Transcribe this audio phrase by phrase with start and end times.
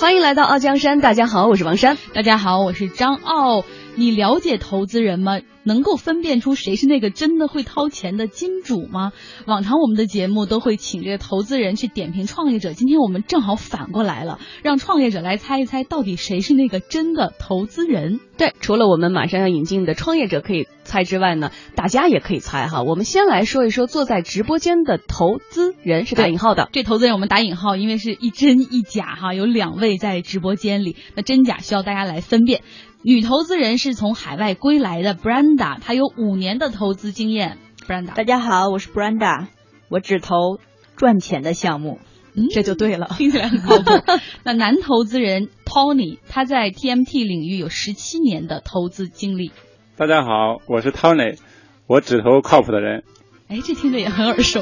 [0.00, 3.66] 欢迎来到傲江山，大家好，我是王珊，大家好，我是张傲。
[3.96, 5.40] 你了解投资人吗？
[5.70, 9.12] 能够分辨出谁是那个真的会掏钱的金主吗？
[9.46, 18.18] 往常我们的节目都会请这个投资人去点评创业者，今天我们正好反过来了，让创业者来猜一猜到底谁是那个真的投资人。
[18.36, 22.82] 对，除了我们马上要引进的创业者可以猜之外呢，大家也可以猜哈。
[22.82, 32.62] 我们先来说一说坐在直播间的投资人是打引号的，这投资人我们打引号，因为是一真一假哈，有两位在直播间里，那真假需要大家来分辨。
[33.02, 37.56] 女投资人是从海外归来的 Branda，她有五年的投资经验。
[37.88, 39.46] Branda，大家好，我是 Branda，
[39.88, 40.58] 我只投
[40.96, 41.98] 赚钱的项目，
[42.34, 43.84] 嗯，这就对了，听起来很靠谱。
[44.44, 49.50] 那男投资人 Tony，他在 TMT 领域有十七年的投资经历。
[49.96, 51.38] 大家好，我是 Tony，
[51.86, 53.04] 我只投靠谱的人。
[53.48, 54.60] 哎，这听着也很耳熟，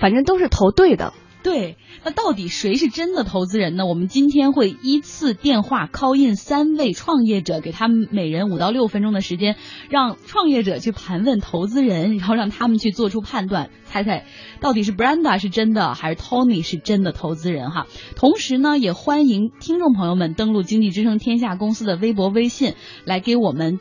[0.00, 1.12] 反正都是投对的。
[1.42, 3.86] 对，那到底谁是真的投资人呢？
[3.86, 9.56] 我们今天会依次电话 call in 三位创业者，给他们每人五到六分钟的时间，
[9.88, 14.26] 让创业者去盘问投资人，然后让他们去做出判断，猜猜
[14.60, 17.86] 到底是 Brenda 是真的还是 Tony 是真的投资人哈。
[18.16, 23.78] 同时呢，也欢迎听众朋友们登录经济之声天下公司的微博、微信，来给我们。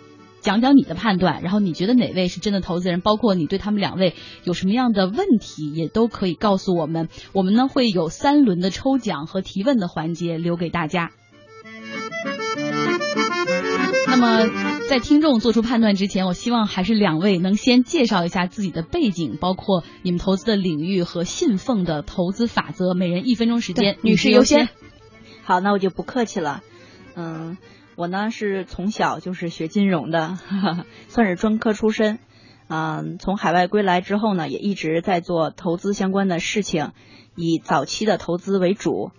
[0.48, 3.02] 讲讲你的判断，然后你觉得哪位是真的投资人？
[3.02, 7.10] 包括你对他们两位有什么样的问题，也都可以告诉我们。
[7.34, 11.12] 我们呢会有三轮的抽奖和提问的环节留给大家。
[14.08, 14.50] 那么
[14.88, 22.94] 在听众做出判断之前，我希望还是两位能先介绍一下自己的背景，包括你们投资的领域和信奉的投资法则。
[22.94, 24.70] 每人一分钟时间，女士优先。
[25.44, 26.64] 好，那我就不客气了。
[27.18, 27.58] 嗯。
[27.98, 30.38] 我呢是从小就是学金融的，
[31.10, 32.20] 算是专科出身。
[32.68, 36.92] 嗯，从海外归来之后呢，也一直在做投资相关的事情，
[37.36, 39.10] 以早期的投资为主。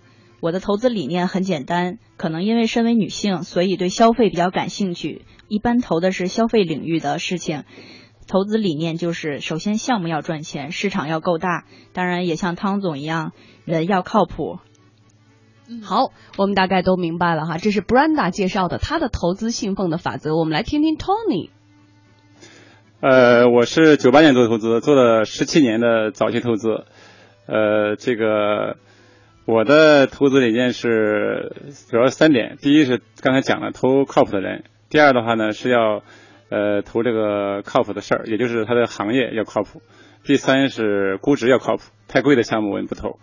[0.41, 7.65] 我的投资理念很简单，可能因为身为女性，所以对消费比较感兴趣，一般投的是消费领域的事情。
[8.28, 13.33] 投资理念就是，首先项目要赚钱，市场要够大，当然也像汤总一样，
[13.65, 14.60] 人要靠谱。
[15.83, 20.34] 好，我们大概都明白了哈，这是 Brenda 介绍的他的投资信奉的法则。
[20.34, 21.51] 我们来听听 Tony。
[23.01, 26.84] 呃，我是九八年做投资，做了十七年的早期投资。
[27.47, 28.78] 呃，这个
[29.45, 31.53] 我的投资理念是
[31.91, 36.03] 主要三点：第一是刚才讲了投靠谱的人；第二的话呢是要
[36.49, 39.81] 呃投这个靠谱的事儿，也就是他的行业要靠谱；
[40.25, 43.19] 第三是估值要靠谱，太贵的项目我们不投。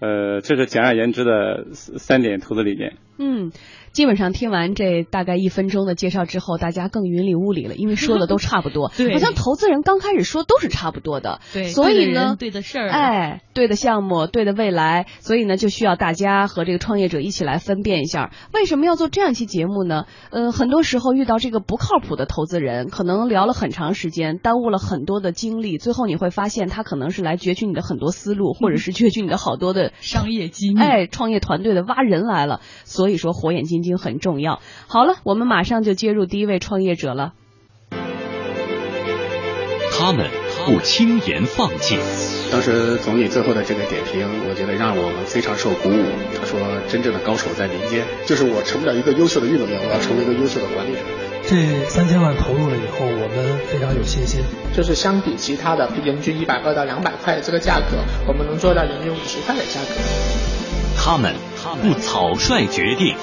[0.00, 2.96] 呃，这是简而言之的三点投资理念。
[3.18, 3.52] 嗯。
[3.92, 8.90] 基本上听完这大概一分钟的介绍之后，大家更云里雾里了，因为说的都差不多。
[8.98, 11.40] 对，好像投资人刚开始说都是差不多的。
[11.52, 20.06] 对，所以呢，对的事儿，哎，对的项目，对的未来，所以呢，就需要大家和这个创业者一起来分辨一下，为什么要做这样一期节目呢？
[20.30, 30.80] 呃，很多时候遇到这个不靠谱的投资人，可能聊了很长时间，耽误了很多的精力，最后你会发现他可能是来攫取你的很多思路，或者是攫取你的好多的 商业机密。
[30.80, 34.60] 哎，创业团队的挖人来了，所以说火眼金睛很重要。
[34.88, 37.32] 好了，我们马上就接入第一位创业者了。
[39.96, 40.28] 他们
[40.66, 41.98] 不轻言放弃。
[42.50, 46.04] 当时总理最后的这个点评，我觉得让我们非常受鼓舞。
[46.38, 46.58] 他说
[46.88, 51.00] ：“真正的高手在民间，就是我成不了一个优秀的运动员，我要成为一个优秀的管理者。”
[51.44, 54.40] 这三千万投入了以后，我们非常有信心。
[54.74, 60.00] 就是相比其他的人均一百二到两百块的这个价格，我们能做到人均五十块的价格。
[60.96, 61.34] 他们
[61.82, 63.14] 不草率决定。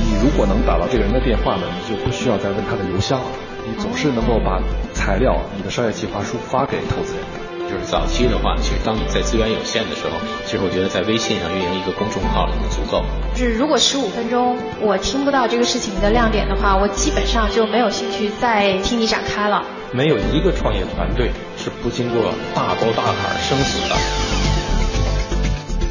[0.00, 3.26] 你如果能打到这个人的电话呢，你就不需要再问他的邮箱了。
[3.66, 4.62] 你总是能够把
[4.98, 7.22] 材料、你的商业计划书发给投资人。
[7.70, 13.04] 就是早期的话，其实当你在资源有限的时候，其实我觉得在微信上运营一个公众号已经足够。
[13.34, 19.62] 就是如果十五分钟我听不到这个事情的亮点的话，我基本上就没有兴趣再听你展开了。
[19.92, 23.96] 没有一个创业团队是不经过大沟大坎生死的。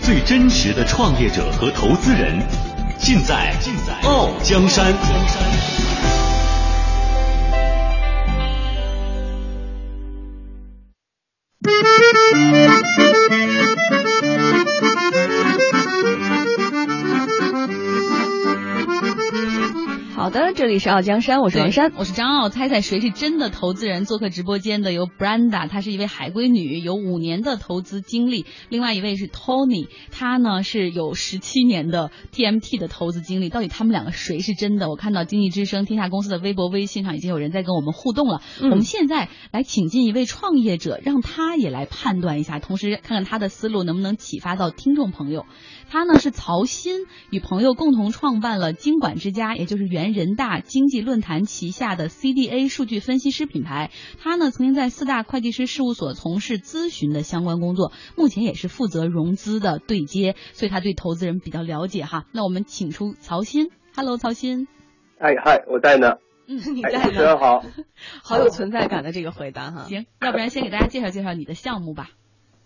[0.04, 2.38] 最真实的创业者和投资人。
[3.00, 3.54] 尽在
[4.04, 4.92] 傲江山。
[20.68, 22.50] 里是傲江山，我是王山，我是张傲。
[22.50, 24.06] 猜猜谁是真的投资人？
[24.06, 33.50] 做客直播间的有 Brenda，她是一位海归女，有五年的投资经历；另外一位是 Tony，他呢是有十七年的 TMT 的投资经历。
[33.50, 34.90] 到底他们两个谁是真的？
[34.90, 38.42] 我看到经济之声天下公司的微博、微信上已经有人在跟我们互动了。
[38.62, 45.46] 嗯、我们现在来请进一位创业者，让他也来判断一下，同时看看他的思路能不能启发到听众朋友。
[45.90, 53.92] 他呢是曹鑫，与朋友共同创办了经管之家，也就是原人大经济论坛旗下的 CDA 数据分析师品牌。
[54.20, 62.26] 他呢曾经在四大会计师事务所从事咨询的相关工作，目前也是负责融资的对接，所以他对投资人比较了解哈。
[62.34, 64.68] 那我们请出曹鑫，Hello，曹鑫。
[65.20, 66.18] 哎嗨，我在呢。
[66.48, 67.04] 嗯，你在呢。
[67.04, 67.64] 主持人 好。
[68.24, 69.84] 好有存在感的这个回答哈。
[69.84, 72.10] 行，要不然先给大家介绍介绍你的项目吧。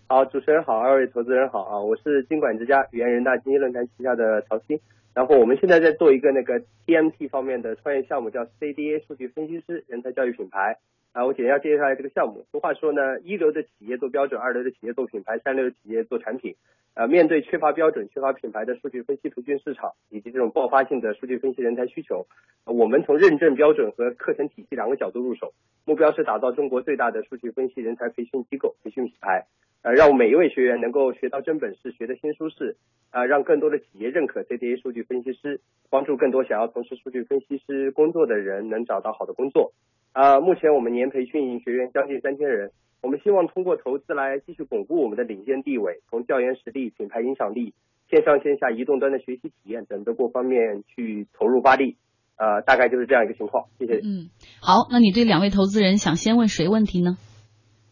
[0.08, 1.80] 好，主持人好，二位投资人好啊！
[1.80, 4.78] 我是经管之家原人大经济论坛旗下的曹鑫，
[5.14, 10.78] 然后我们现在在做一个那个 TMT 方面的创业项目，叫 CDA 数据分析师人才教育品牌
[11.12, 11.26] 啊。
[11.26, 12.44] 我简要介绍一下这个项目。
[12.50, 16.56] 俗话说呢，一流的企业做标准，二流的企业做品牌，三流的企业做产品。
[16.94, 22.26] 呃，面对缺乏标准、缺乏品牌的数据分析培训市场，以及这种爆发性的数据分析人才需求，
[22.66, 25.54] 我们从认证标准和课程体系两个角度入手，
[25.86, 29.46] 目标是打造中国最大的数据分析人才培训机构、培训品牌。
[29.82, 32.76] 呃，让每一位学员能够学到真本事，学得心舒适，
[33.10, 39.72] 啊、呃，让更多的企业认可 CDA 数据分析师，帮助更多想要从事数据分析师工作的人能找到好的工作。
[40.12, 42.70] 啊、目前我们年培训学员将近三千人，
[43.02, 47.74] 我们希望通过投资来继续巩固我们的领先地位，从教研实力、品牌影响力、
[48.08, 51.96] 线上线下移动端的学习体验等多方面去投入发力。
[52.36, 53.66] 呃，大概就是这样一个情况。
[53.78, 54.00] 谢谢。
[54.04, 54.30] 嗯，
[54.60, 57.16] 好，那你对两位投资人想先问谁问题呢？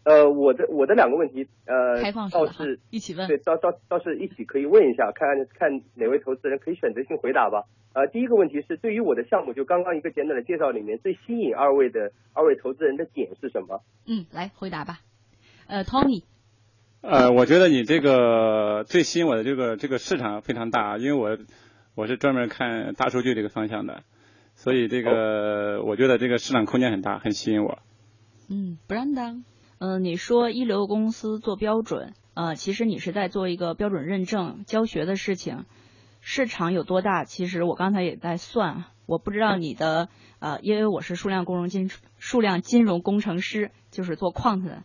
[0.02, 7.64] 呃，我的我的两个问题，呃，开放倒是一起问，对，倒倒倒是一起可以问一下，看看哪位投资人可以选择性回答吧。
[7.92, 13.82] 呃，第一个问题是，对于我的项目，就刚刚一个简短的介绍里面，最吸引二位的二位投资人的点是什么？
[14.06, 15.00] 嗯，来回答吧。
[15.66, 16.22] 呃，Tony。
[17.02, 21.38] 呃，我觉得你这个最吸引我的这个这个市场非常大，因为我
[21.94, 24.02] 我是专门看大数据这个方向的，
[24.54, 27.78] 所以这个我觉得这个市场空间很大，很吸引我。
[28.48, 29.42] 嗯，Brenda。
[29.80, 35.64] 嗯、你说一流公司做标准，呃，其实你是在做一个标准认证教学的事情。
[36.20, 37.24] 市场有多大？
[37.24, 44.82] 其实我刚才也在算，我不知道你的呃，因为我是数量工融金数量金融工程师，就是做 quant 的。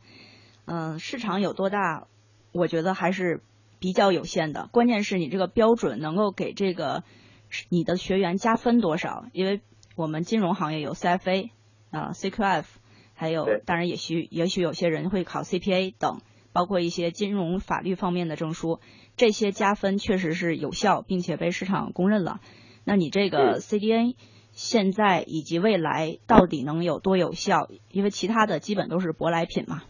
[0.63, 2.07] 嗯、市场有多大？
[2.53, 3.43] 我觉得还是
[3.79, 4.69] 比较有限的。
[4.71, 7.03] 关键是你这个标准能够给这个
[7.67, 9.25] 你的学员加分多少？
[9.33, 9.59] 因为
[9.97, 11.49] 我们金融行业有 CFA
[11.91, 12.63] 啊、CQF。
[13.15, 16.19] 还有，当然也许也许有些人会考 CPA 等，
[16.53, 18.79] 包括一些金融法律方面的证书，
[19.15, 22.41] 这些加分确实是有效，并且被市场公认了。
[22.83, 24.15] 那你这个 CDA
[24.51, 27.69] 现在以及未来到底能有多有效？
[27.89, 29.83] 因为其他的基本都是舶来品嘛。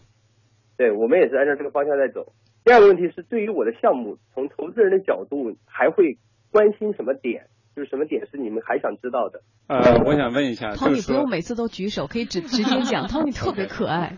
[0.76, 2.32] 对，我们也是按照这个方向在走。
[2.64, 6.18] 第二个问题是，对于我的项目，从投资人的角度，还会
[6.50, 7.48] 关心什么点？
[7.76, 9.42] 就是什么点是你们还想知道的？
[9.66, 14.16] 呃，我想问一下，就是，Tony 不用每次都举手，可以直 直接讲，Tony 特别可爱。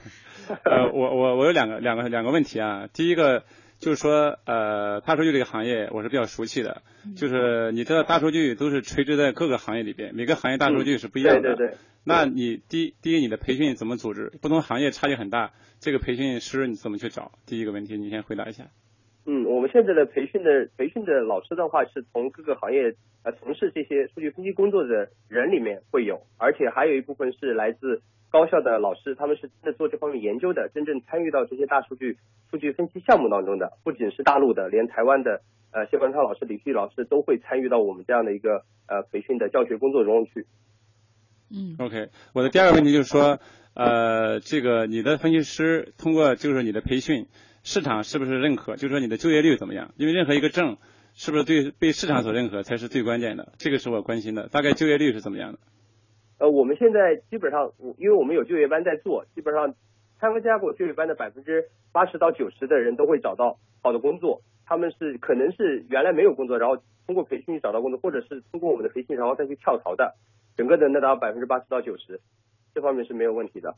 [0.48, 3.42] 呃，我我我有两个两个两个问题啊，第一个
[3.80, 6.82] 就是说，呃，大数据这个行业我是比较熟悉的，
[7.16, 11.42] 就是你知道大数据都是垂直在各个行业里边，每个行业大数据是不一样的。
[11.42, 11.76] 对对对。
[12.04, 14.32] 那你第第一，你的培训怎么组织？
[14.40, 15.50] 不同行业差距很大，
[15.80, 17.32] 这个培训师你怎么去找？
[17.44, 18.68] 第一个问题，你先回答一下。
[19.30, 32.16] 嗯，我们现在的培训的培训的老师的话，是从各个行业呃从事这些数据分析工作的人里面会有，而且还有一部分是来自高校的老师，他们是真的做这方面研究的，真正参与到这些大数据
[32.50, 35.42] 数据分析项目当中的，不仅是大陆的，连台湾的
[35.72, 40.46] 呃谢冠超老师、李旭老师都会参与到我们这样的一个呃培训的教学工作中去。
[41.50, 43.38] 嗯，OK，我的第二个问题就是说，
[43.74, 47.26] 呃，这个你的分析师通过就是你的培训。
[47.62, 48.76] 市场是不是认可？
[48.76, 49.92] 就是说你的就业率怎么样？
[49.96, 50.76] 因为任何一个证
[51.14, 54.48] 是不是对被市场所认可才是最关键的，这个是我关心的。
[54.48, 55.58] 大概就业率是怎么样的？
[56.38, 59.74] 呃，我们现在基本上，因为我们有就业班在做，基本上
[60.20, 64.42] 参加过就业班的百分之八十到九十的人都会找到好的工作。
[64.64, 70.14] 他们是可能是原来没有工作，然后通过培训找到工作，或者是通过我们的培训然后再去跳槽的，
[70.56, 72.20] 整个的那达百分之八十到九十，
[72.74, 73.74] 这方面是没有问题的。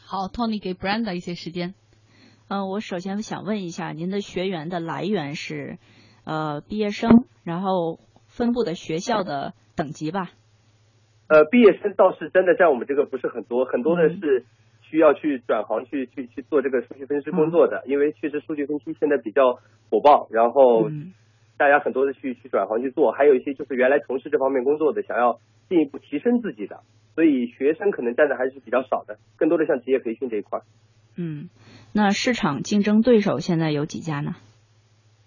[0.00, 1.74] 好，Tony 给 Brenda 一些时间。
[2.48, 5.78] 嗯、呃，我首先想问一下，您的学员的来源是
[6.24, 7.98] 呃毕业生，然后
[8.28, 10.30] 分布的学校的等级吧？
[11.26, 14.44] 呃，毕业生倒是真的在我们这个不是很多，很多的是
[14.82, 19.58] 需要去转行去去去做这个数据分析工作的，嗯、因为确实数据分析现在比较
[19.90, 21.14] 火爆，然后、嗯、
[21.58, 26.78] 大家很多的去去转行去做，还有一些就是原来从事这方面工作的，想要进一步提升自己的，
[27.16, 30.60] 所以学生可能占的还是比较少的，更多的像职业培训这一块。
[31.16, 31.48] 嗯，
[31.92, 34.36] 那市场竞争对手现在有几家呢？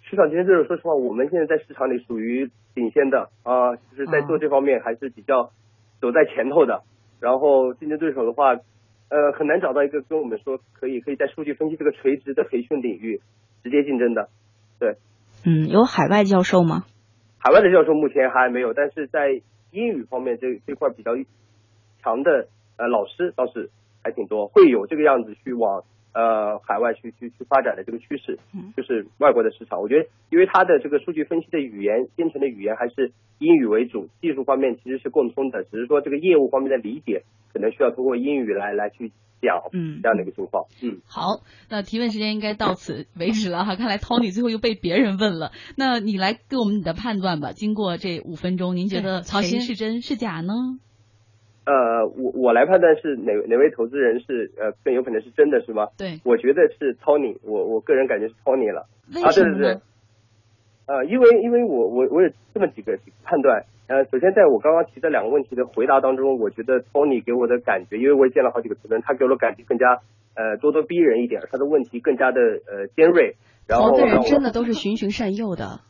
[0.02, 5.50] 市场竞争对手，说实话，我们现在在市场里属于领先的啊，就是在做这方面还是比较
[6.00, 6.82] 走在前头的。
[7.20, 13.20] 然后竞争对手的话，呃，很难找到一个跟我们说可以可以在数据分析这个垂直的培训领域
[13.62, 14.28] 直接竞争的。
[14.78, 14.96] 对，
[15.44, 16.84] 嗯，有海外教授吗？
[17.38, 21.12] 海外的教授目前还没有，但是在英语方面这这块比较
[22.02, 23.70] 强的呃老师倒是
[24.02, 25.84] 还挺多，会有这个样子去往。
[26.12, 28.36] 呃，海外去去去发展的这个趋势，
[28.76, 29.80] 就是外国的市场。
[29.80, 40.64] 我觉得，因为它的这个数据分析的语言编程的语言还是英语为主，技术方面其实是共通的，只是说这个业务方面的理解可能需要通过英语来来去讲，嗯，这样的一个情况。
[40.82, 43.76] 嗯，好，那提问时间应该到此为止了哈。
[43.76, 47.52] 看来 Tony 最后又被别人问了，那你来给我们你的判断吧。
[47.52, 50.52] 经过这五分钟，您觉得曹鑫是真是假呢？
[51.70, 55.86] 呃，我我来判断是哪哪位投资人是呃更有可能是真的是吗？
[55.96, 58.86] 对，我觉得是 Tony，我我个人感觉是 Tony 了。
[59.14, 59.80] 为什么呢？
[60.86, 63.62] 呃，因为因为我我我有这么几个判断。
[63.86, 69.98] 呃，首先在我刚刚提的两个问题的回答当中，我觉得 Tony 给我的感觉，因为我也见了好几个投资人，他给我的感觉更加
[70.34, 73.36] 呃咄咄逼人一点，他的问题更加的呃尖锐。
[73.68, 75.80] 投资人真的都是循循善诱的。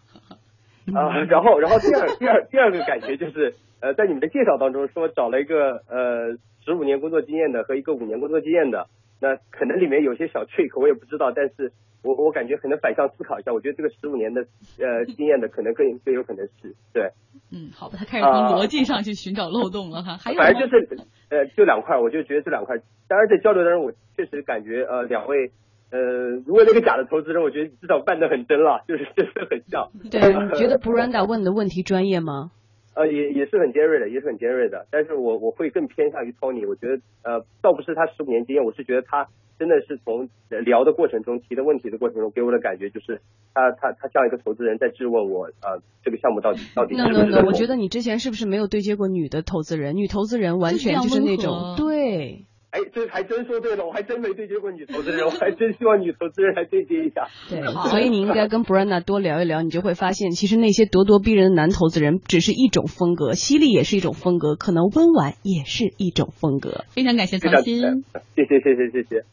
[0.95, 3.55] 啊， 然后然后第二 第二第二个感觉就是。
[3.83, 8.89] 呃，在你们的介绍当中说找了一个呃十五年工作经验的和一个五年工作经验的，
[9.23, 11.73] 那可能里面有些小 trick 我也不知道，但是
[12.05, 14.43] 我我感觉可能反向思考一下，我觉得这个十五年的
[14.79, 17.09] 呃经验的可能更更有可能是对。
[17.51, 20.19] 嗯，好吧，他开始从逻辑上去寻找漏洞了哈。
[20.19, 20.87] 还有反正就是
[21.31, 22.77] 呃就两块，我就觉得这两块。
[23.09, 25.53] 当然在交流当中，我确实感觉呃两位
[25.91, 25.99] 呃
[26.47, 29.91] 如果那个假的投资人，我觉得至少办得很真了，就是真的很像。
[30.11, 32.53] 对，你觉得 Branda 问的问题专业吗？
[32.95, 34.87] 呃，也也是很尖锐的，也是很尖锐的。
[34.91, 39.29] 但是我我会更偏向于 Tony，我觉得呃，倒不是他十五年经验，我是觉得他
[39.59, 40.29] 真的是从
[40.65, 43.21] 聊的过程中提的问题的过程中给我的感觉就是
[43.55, 46.97] 他他他像一个投资人在质问我呃这个项目到底到底。
[46.97, 49.97] 那那那，我觉得你之前是不是没有对接过女的投资人？
[49.97, 52.47] 女投资人完全就是那种对。
[52.71, 57.27] 哎，这还真说对了，我还真没对接过女投资人， 我还真希望女投资人来对接一下。
[57.49, 57.61] 对，
[57.91, 66.85] 所以你应该跟 Brenda 多聊一聊，你就会发现，其实那些咄咄逼人的男投资人只是一种风格，犀利也是一种风格，可能温婉也是一种风格。
[66.91, 68.05] 非常感谢曹鑫，
[68.37, 69.25] 谢谢谢谢谢谢。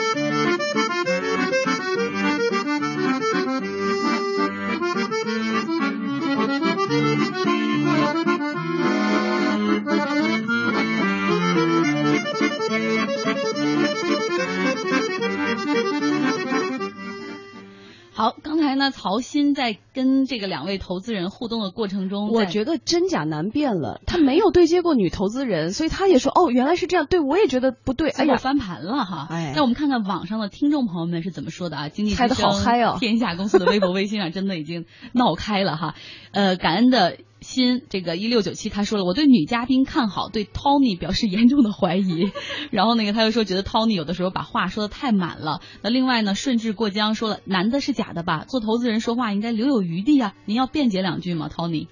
[18.18, 24.02] 好，刚才呢，曹鑫在跟这个两位投资人互动的过程中，我觉得真假难辨了。
[24.08, 27.06] 他没有对接过女投资人， 所以他也说哦，原来是这样。
[27.06, 29.28] 对我也觉得不对，哎呀，翻盘了哈。
[29.30, 31.90] 哎，那我们看看网上的听众朋友们是怎么说的啊？
[31.90, 32.98] 经济开的好嗨哦！
[33.00, 35.94] 天下公司的微博、微信上真的已经闹开了哈。
[36.32, 37.18] 呃，感恩的。
[37.48, 42.30] 亲这个一六九七他说了，我对女嘉宾看好，对 Tony 表示严重的怀疑。
[42.72, 45.62] 然后那个他又说，觉得 Tony 有的时候把话说的太满了。
[45.82, 48.44] 那另外呢，顺治过江说了，男的是假的吧？
[48.48, 50.34] 做投资人说话应该留有余地啊。
[50.46, 51.88] 您要辩解两句吗，Tony？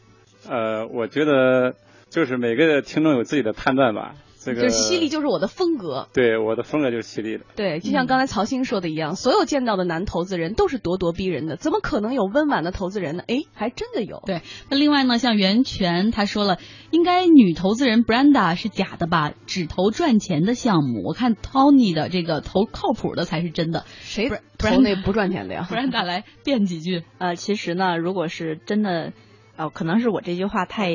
[0.48, 1.76] 呃，我觉得
[2.10, 4.16] 就是每个听众有自己的判断吧。
[4.54, 7.46] 这个犀利就是我的风格，对我的风格就是犀利的。
[7.56, 13.24] 对，就像刚才曹鑫说的一样，所有见到的男投资人都是咄咄逼人的，怎么可能有温婉的投资人呢？
[13.28, 14.22] 哎，还真的有。
[14.26, 16.60] 对，那另外呢，像袁泉他说了，
[16.92, 19.34] 应该女投资人 Brenda 是假的吧？
[19.48, 23.86] 只投赚钱的项目，我看 Tony 的这个投靠谱的才是真的。
[24.02, 27.04] 谁投那不赚钱的呀？Brenda 来辩几句。
[27.18, 29.14] 呃，其实呢，如果是真的，
[29.56, 30.92] 呃，可能是我这句话太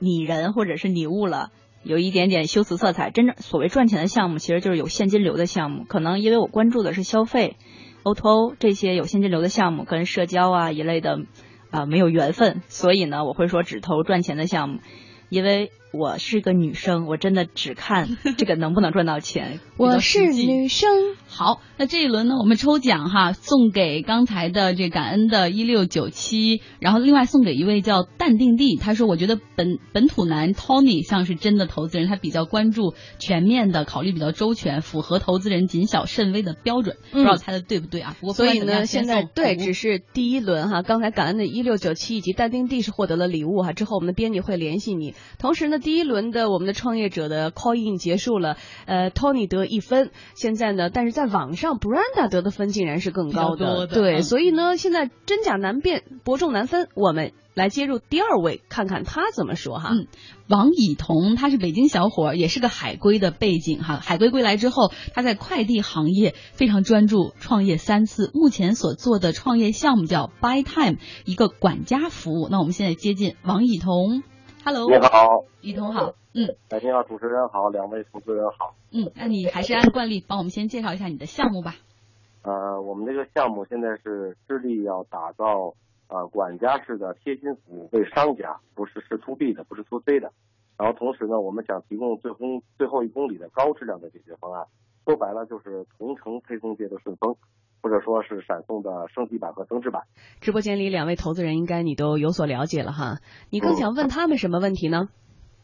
[0.00, 1.50] 拟人或者是拟物了。
[1.86, 5.84] 有一点点修辞色彩，真正所谓赚钱的项目，其实就是有现金流的项目。
[5.84, 7.56] 可能因为我关注的是消费
[8.02, 11.20] ，O to O 这些有现金流的项目，跟社交啊一类的
[11.70, 14.80] 啊没有缘分，所以呢，我会说只投赚钱的项目，
[15.28, 15.70] 因为。
[15.92, 19.60] 我是个女生，我真的只看 这个能不能赚到钱。
[19.78, 20.88] 我是女生。
[21.26, 36.96] 好，那这一轮呢，我们抽奖哈，送给刚才的这感恩的一六九七，然后另外送给一位叫淡定地，他说我觉得本本土男 Tony 像是真的投资人，他比较关注全面的，考虑比较周全，符合投资人谨小慎微的标准。
[37.10, 38.16] 不知道猜的对不对啊？
[38.20, 40.82] 不过所以呢，现在对，只是第一轮哈。
[40.82, 45.78] 刚才感恩的一六九七以及淡定地是获得了礼物哈，之后我们的编辑会联系你，同时呢。
[45.86, 57.30] 第一轮的我们的创业者的 call in 结束了，呃，Tony 得一分，现在呢，但是在网上 Branda 得的分竟然是更高的，对，嗯、所以呢，现在真假难辨，伯仲难分，我们。
[57.54, 59.88] 来接入第二位，看看他怎么说哈。
[59.90, 60.08] 嗯，
[60.46, 63.98] 王以彤，他是北京小伙，也是个海归的背景哈。
[63.98, 72.48] 海归归来之后，他在快递行业非常专注，创业三次，目前所做的创业项目叫 Buy Time，一个管家服务。
[72.50, 74.22] 那我们现在接近王以彤
[74.66, 81.76] ，Hello，你好，以彤好，嗯，哎，你好，主持人好，两位主持人好，嗯，那你还是按惯例帮我们先介绍一下你的项目吧。
[82.42, 85.72] 呃，我们这个项目现在是致力要打造。
[86.08, 90.30] 呃，管家式的贴心服务，为商家，不是是 to B 的，不是 to C 的。
[90.78, 94.64] 然后同时呢，我们想提供最公最后一公里的高质量的解决方案。
[95.06, 97.36] 说白了就是同城配送界的顺丰，
[97.80, 100.02] 或者说是闪送的升级版和增值版。
[100.40, 105.08] 直播间里两位投资人应该你都有所了解了哈，你更想问他们什么问题呢？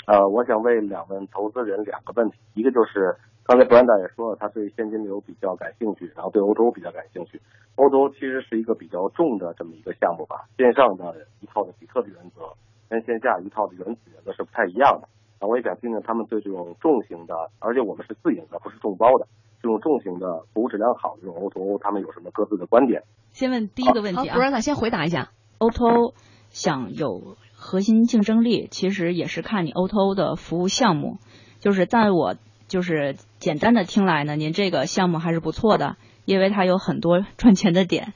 [0.06, 7.42] 嗯、呃，我想问两位投资人两个问题，一个就是刚才 Brenda 也说了，他对现金流比较感兴趣，然后对欧洲比较感兴趣。
[7.74, 12.54] 欧洲其实是一个比较重的这么一个项目吧，线上的一套的比特币原则
[12.88, 15.08] 跟线下一套的原子原则是不太一样的。
[15.42, 19.26] 啊，我也想听听他们对这种重型的，而且我们是自营的，不是众包的
[19.60, 23.02] 这种重型的服务质量好这种 O2O，他们有什么各自的观点？
[23.32, 25.30] 先问第一个问题啊，不让他先回答一下。
[25.58, 26.14] O2O
[26.50, 31.18] 想有核心竞争力，其实也是看你 O2O 的服务项目。
[31.58, 32.36] 就是在我
[32.68, 35.96] 就是简单的听来呢，您这个项目还是不错的。
[36.24, 38.12] 因为它有很多赚钱的点。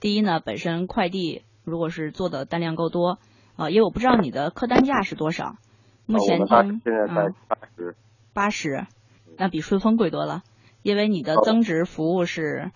[0.00, 3.18] 第一呢，本身快递如果是做的单量够多，
[3.56, 5.56] 啊、呃，因为我不知道你的客单价是多少。
[6.06, 7.96] 目前听现在在八十，
[8.32, 8.86] 八十，
[9.36, 10.42] 那比顺丰贵多了。
[10.82, 12.70] 因为你的增值服务是，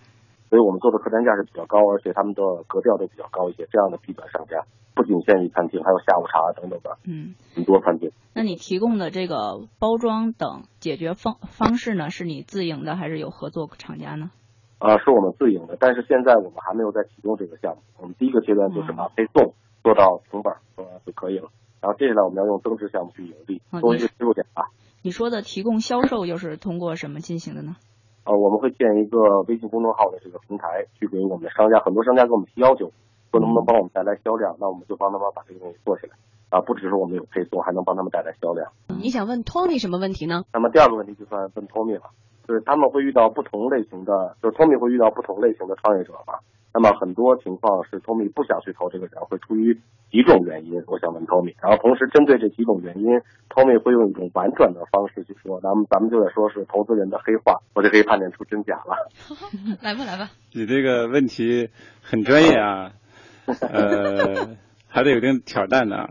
[0.49, 3.67] 所以我们做的客单价是比较高，而且他们的格调都比较高一些。
[3.71, 4.63] 这样的 B 端商家
[4.93, 8.11] 不仅限于餐厅，还有下午茶等等的，嗯，很多餐厅。
[8.33, 14.29] 那你提供的这个包装等解决方方式呢，是你自营的还是有合作厂家呢？
[14.77, 17.81] 啊，是我们自营的，但是现在我们还没有在启动这个项目。
[17.97, 21.49] 我们第一个阶段就是把配送做到成本呃就可以了，
[21.85, 24.71] 然后接下来我们要用增值项目去盈利，作为一个切入点吧。
[25.03, 27.75] 你说的提供销售又是通过什么进行的呢？
[28.23, 32.89] 呃，我们会建一个微信公众号的这个平台，去给我们的商家，很多商家给我们提要求，
[33.29, 36.17] 说能不能帮我们带来销量，那我们就帮他们把这个东西做起来。
[36.49, 38.71] 啊，不只是我们有配送，还能帮他们带来销量。
[38.99, 40.41] 你想问 Tony 什么问题呢？
[40.51, 42.09] 那么第二个问题就算问 Tony 了。
[42.47, 46.39] 就是他们会遇到不同类型的，就是 Tommy 会遇到不同类型的创业者嘛。
[46.73, 49.79] 那么很多情况是 Tommy 不想去投这个人，会出于
[50.11, 50.83] 几种原因。
[50.87, 53.07] 我想问 Tommy，然后同时针对这几种原因
[53.49, 59.09] ，Tommy 会用一种婉转的方式去说，咱们咱们就得说是投资人的黑话，我就可以判断出真假了。
[59.81, 60.29] 来吧，来吧。
[60.51, 61.69] 你这个问题
[62.01, 62.91] 很专业啊，
[63.47, 64.57] 呃，
[64.89, 66.09] 还得有点挑战的。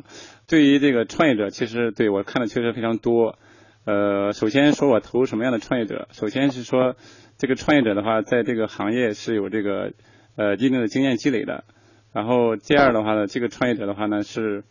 [0.49, 3.37] 对于这个创业者，其实对我看的确实非常多。
[3.85, 6.97] 呃，首先说我投什么样的创业者，首先是说
[7.37, 9.93] 这个创业者的话，在这个行业是有这个
[10.37, 11.65] 呃一定的经验积累的。
[12.13, 14.65] 然后第二的话呢，这个创业者的话呢是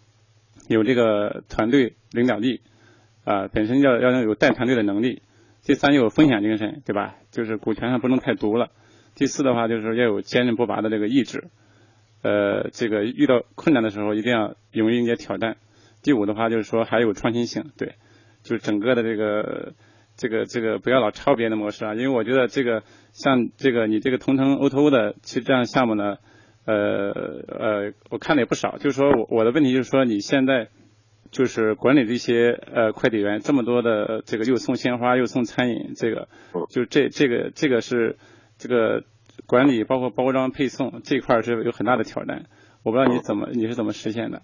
[0.68, 2.62] 有这个团队领导力
[3.24, 5.22] 啊、本身要要有带团队的能力。
[5.64, 7.16] 第三有风险精神，对吧？
[7.32, 8.72] 就是股权上不能太独了。
[9.16, 11.46] 第四的话就是要有坚韧不拔的这个意志。
[12.22, 15.56] 呃，这个遇到困难的时候一定要勇于迎接挑战。
[16.02, 17.94] 第五的话就是说还有创新性，对。
[18.44, 19.74] 就是整个的这个
[20.16, 26.18] 这个这个不要老抄别人的模式啊，因为我觉得这个像这个你这个同城 O2O 的其实这样项目呢，
[26.66, 26.76] 呃
[27.48, 28.78] 呃，我看的也不少。
[28.78, 30.68] 就是说我我的问题就是说你现在
[31.32, 36.28] 就是管理这些呃快递员这么多的这个又送鲜花又送餐饮，这个
[36.70, 38.18] 就这这个这个是
[38.58, 39.04] 这个
[39.48, 42.46] 管理包括包装配送这一块是有很大的挑战。
[42.84, 44.42] 我不知道你怎么你是怎么实现的？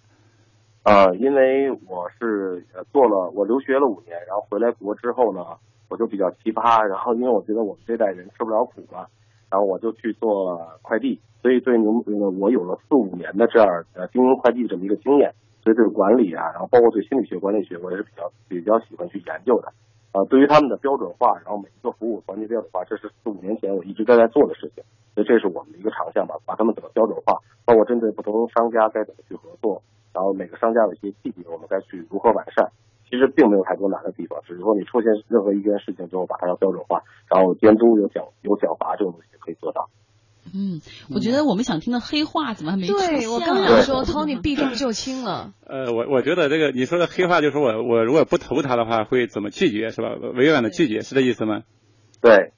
[0.90, 5.46] 呃，因为我是做了，我留学了五年，然后回来国之后呢，
[5.88, 9.06] 我就比较奇葩，然后因为我觉得我们这代人吃不了苦嘛，
[9.52, 15.32] 然后我就去做快递，所以对您呃我有了四五年的这样呃经营快递这么一个经验，
[15.64, 19.72] 所以对管理啊，然后包括对心理学、管理学，我也是比较比较喜欢去研究的。
[20.12, 29.84] 啊，对于他们的标准化，然后每一个服务环节标准化，这是四五年前我一直在在做的事情，所以这是我们的一个长项吧，把他们怎么标准化，包括针对不同商家该怎么去合作。
[30.14, 32.72] 然后每个商家的一些细节，我们该去如何完善。
[33.10, 39.90] 其实并没有太多难的地方，只是说你出现任何一件事情之后，把它要标准化，然后监督有奖有奖罚这种东西可以做到。
[40.54, 40.80] 嗯，
[41.14, 43.18] 我觉得我们想听的黑话怎么还没出现、啊？
[43.18, 45.54] 对我刚想说，Tony 避重就轻了。
[45.66, 50.10] 呃，我我觉得这个你说的黑话，就是我我如果不投他的话，会怎么拒绝是吧？
[50.36, 51.64] 委婉的拒绝是这意思吗？
[52.22, 52.52] 对。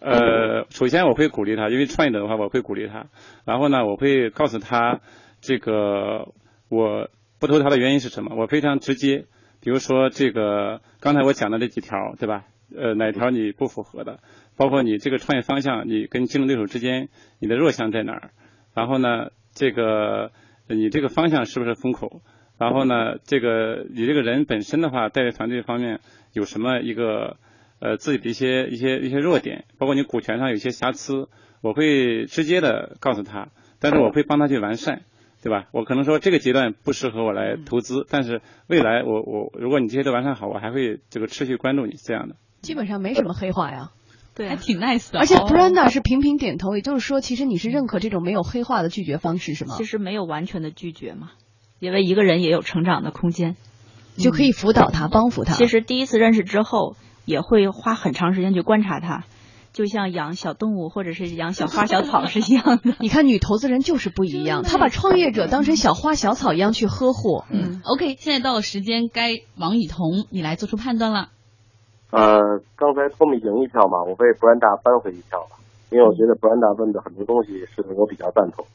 [0.00, 3.06] 呃，首先我会鼓励他，因为创业者的话，我会鼓励他。
[3.44, 5.00] 然后呢，我会告诉他，
[5.40, 6.32] 这个
[6.68, 8.34] 我不投他的原因是什么？
[8.36, 9.26] 我非常直接，
[9.60, 12.44] 比如说这个刚才我讲的这几条，对吧？
[12.76, 14.20] 呃，哪条你不符合的？
[14.56, 18.30] 包括你这个创业方向，你跟竞争对手之间你的弱项在哪儿？
[18.74, 20.32] 然后呢，这个
[20.68, 22.20] 你这个方向是不是风口？
[22.58, 26.00] 然后呢，这个你这个人本身的话，带领团队方面
[26.32, 27.36] 有什么一个
[27.78, 29.64] 呃自己的一些一些一些弱点？
[29.78, 31.28] 包括你股权上有些瑕疵，
[31.62, 33.48] 我会直接的告诉他，
[33.78, 35.02] 但是我会帮他去完善，
[35.42, 35.66] 对吧？
[35.72, 42.36] 我可能说这个阶段不适合我来投资，但是未来我我如果你这些都完善好，我还会这个持续关注你这样的。
[42.60, 43.90] 基本上没什么黑话呀。
[44.34, 45.18] 对，还挺 nice 的。
[45.18, 49.74] 而且 Brenda 是频频点头，也就是说，其实你是认可这种没有黑化的拒绝方式，是吗？
[49.76, 51.30] 其实没有完全的拒绝嘛，
[51.80, 53.56] 因为一个人也有成长的空间，
[54.16, 55.54] 就可以辅导他、帮扶他。
[55.54, 59.24] 其实第一次认识之后，也会花很长时间去观察他，
[59.78, 62.96] 就像养小动物或者是养小花小草是一样的。
[62.98, 67.44] 你看，女投资人就是不一样，她把创业者当成小花小草一样去呵护。
[67.48, 71.28] 嗯，OK，现在到了时间，该王雨桐你来做出判断了。
[72.10, 75.54] 呃，刚才托米赢一票嘛，我被布兰达扳回一票了，
[75.92, 78.66] 因为我觉得布兰达问的很多东西是我比较赞同。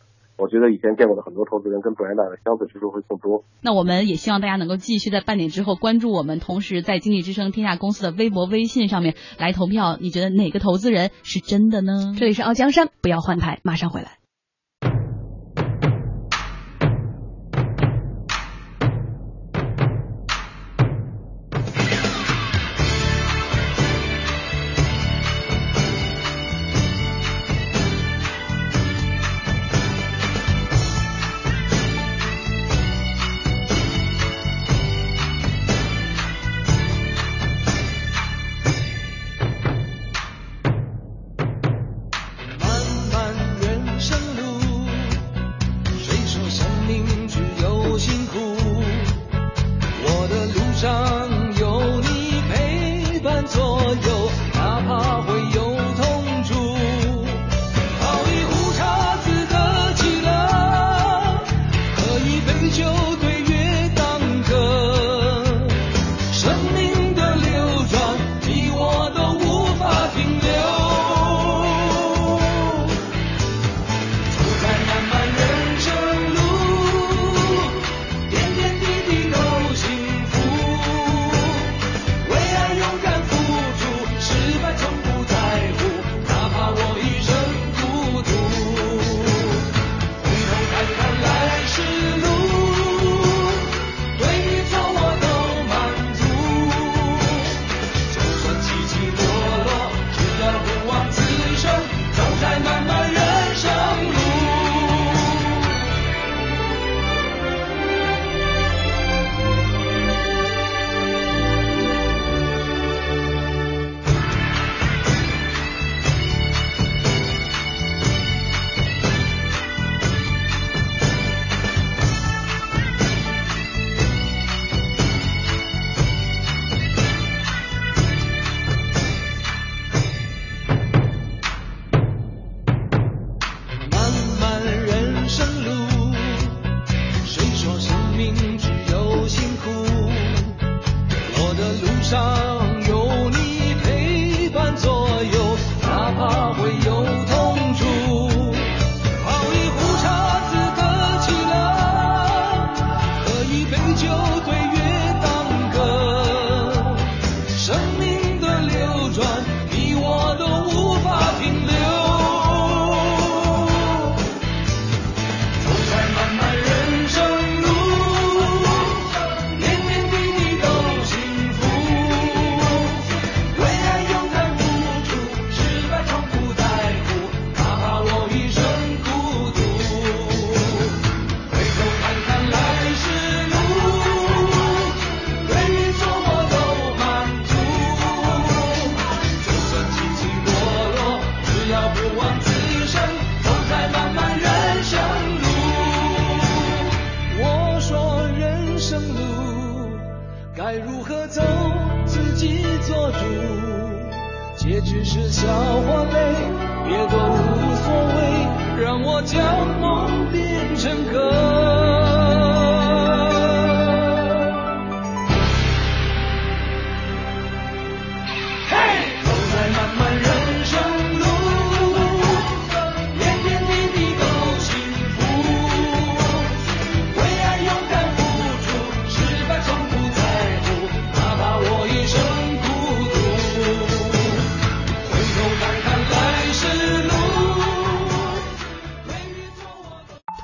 [0.44, 3.46] 我觉得以前见过的很多投资人跟布兰纳的相似之处会更多。
[3.62, 9.98] 那我们也希望大家能够继续在半点之后关注我们，同时在经济之声天下公司的微博、微信上面来投票。
[10.02, 12.14] 你觉得哪个投资人是真的呢？
[12.20, 14.23] 这里是傲江山，不要换台，马上回来。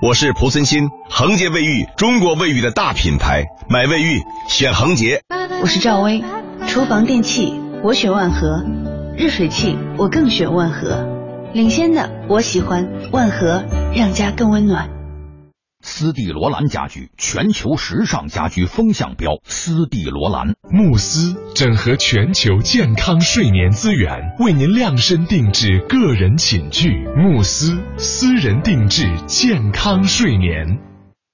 [0.09, 5.21] 我是蒲森新，恒洁卫浴，中国卫浴的大品牌，买卫浴选恒洁。
[5.61, 6.23] 我是赵薇，
[6.65, 8.65] 厨房电器我选万和，
[9.15, 11.07] 热水器我更选万和，
[11.53, 13.63] 领先的我喜欢万和，
[13.95, 14.89] 让家更温暖。
[15.89, 19.31] 斯蒂罗兰家居，全球时尚家居风向标。
[19.43, 26.91] 斯蒂罗兰慕斯整合全球健康睡眠资源，为您量身定制个人寝具。
[27.17, 30.79] 慕斯私人定制健康睡眠。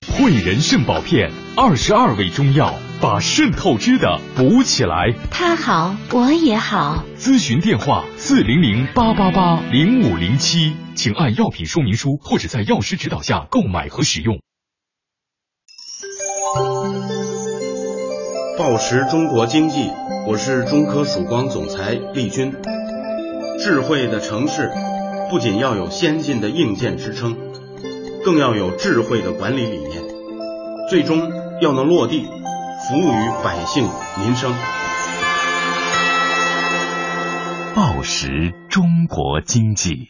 [0.08, 5.14] 汇仁肾宝片，二十二味中药，把肾透支的补起来。
[5.30, 7.04] 他好，我也好。
[7.20, 14.40] 咨询电话：四零零八八八零五零七，请按药品说明书或者在药师指导下购买和使用。
[18.58, 19.92] 报时中国经济，
[20.26, 22.56] 我是中科曙光总裁丽军。
[23.60, 24.72] 智慧的城市，
[25.30, 27.38] 不仅要有先进的硬件支撑，
[28.24, 30.02] 更要有智慧的管理理念，
[30.90, 32.28] 最终要能落地，
[32.88, 33.84] 服务于百姓
[34.20, 34.54] 民生。
[37.74, 40.10] 报时中国经济，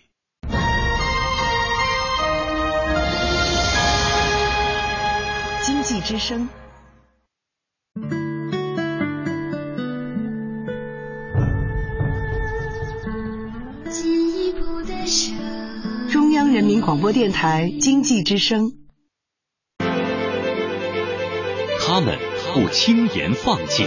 [5.61, 6.49] 经济之声。
[16.11, 18.73] 中央人民广播电台经济之声。
[21.87, 22.17] 他们
[22.55, 23.85] 不轻言放弃。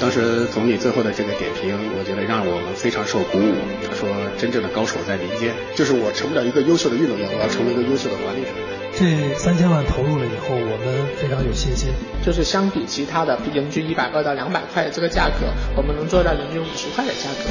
[0.00, 3.52] 当时总理最后的这个点评，我觉得让我们非常受鼓舞。
[3.86, 4.08] 他说
[4.40, 8.48] ：“真正的高手在民间，就是我成不了一个优秀的运动员，我要成为一个优秀的管理者。”
[8.96, 10.88] 这三千万投入了以后，我们
[11.20, 11.92] 非常有信心。
[12.24, 17.44] 就是相比其他的平均一百二到两百块的这个价格，我们能做到人均五十块的价格。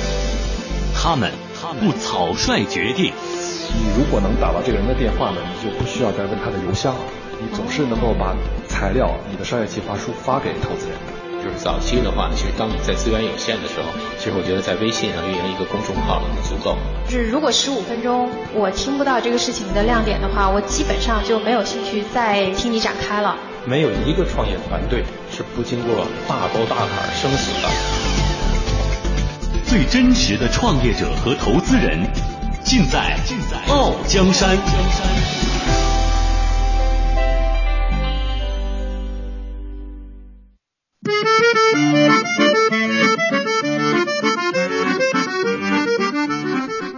[0.98, 1.30] 他们
[1.80, 3.14] 不草率决定。
[3.70, 6.96] 你如果能打到这个人的电话呢，你就不需要再问他的邮箱，
[7.38, 8.34] 你总是能够把
[8.76, 11.14] 材料、你的商业计划书发给投资人的。
[11.42, 16.76] 就是早期的话，其实当你在资源有限的时候，其实我觉得在微信上运营一个公众号足够。
[17.08, 23.38] 就是如果十五分钟我听不到这个事情的亮点的话，我基本上就没有兴趣再听你展开了。
[23.64, 27.70] 没有一个创业团队是不经过大沟大坎生死的。
[29.64, 32.06] 最真实的创业者和投资人，
[32.64, 34.58] 尽在尽在傲江山。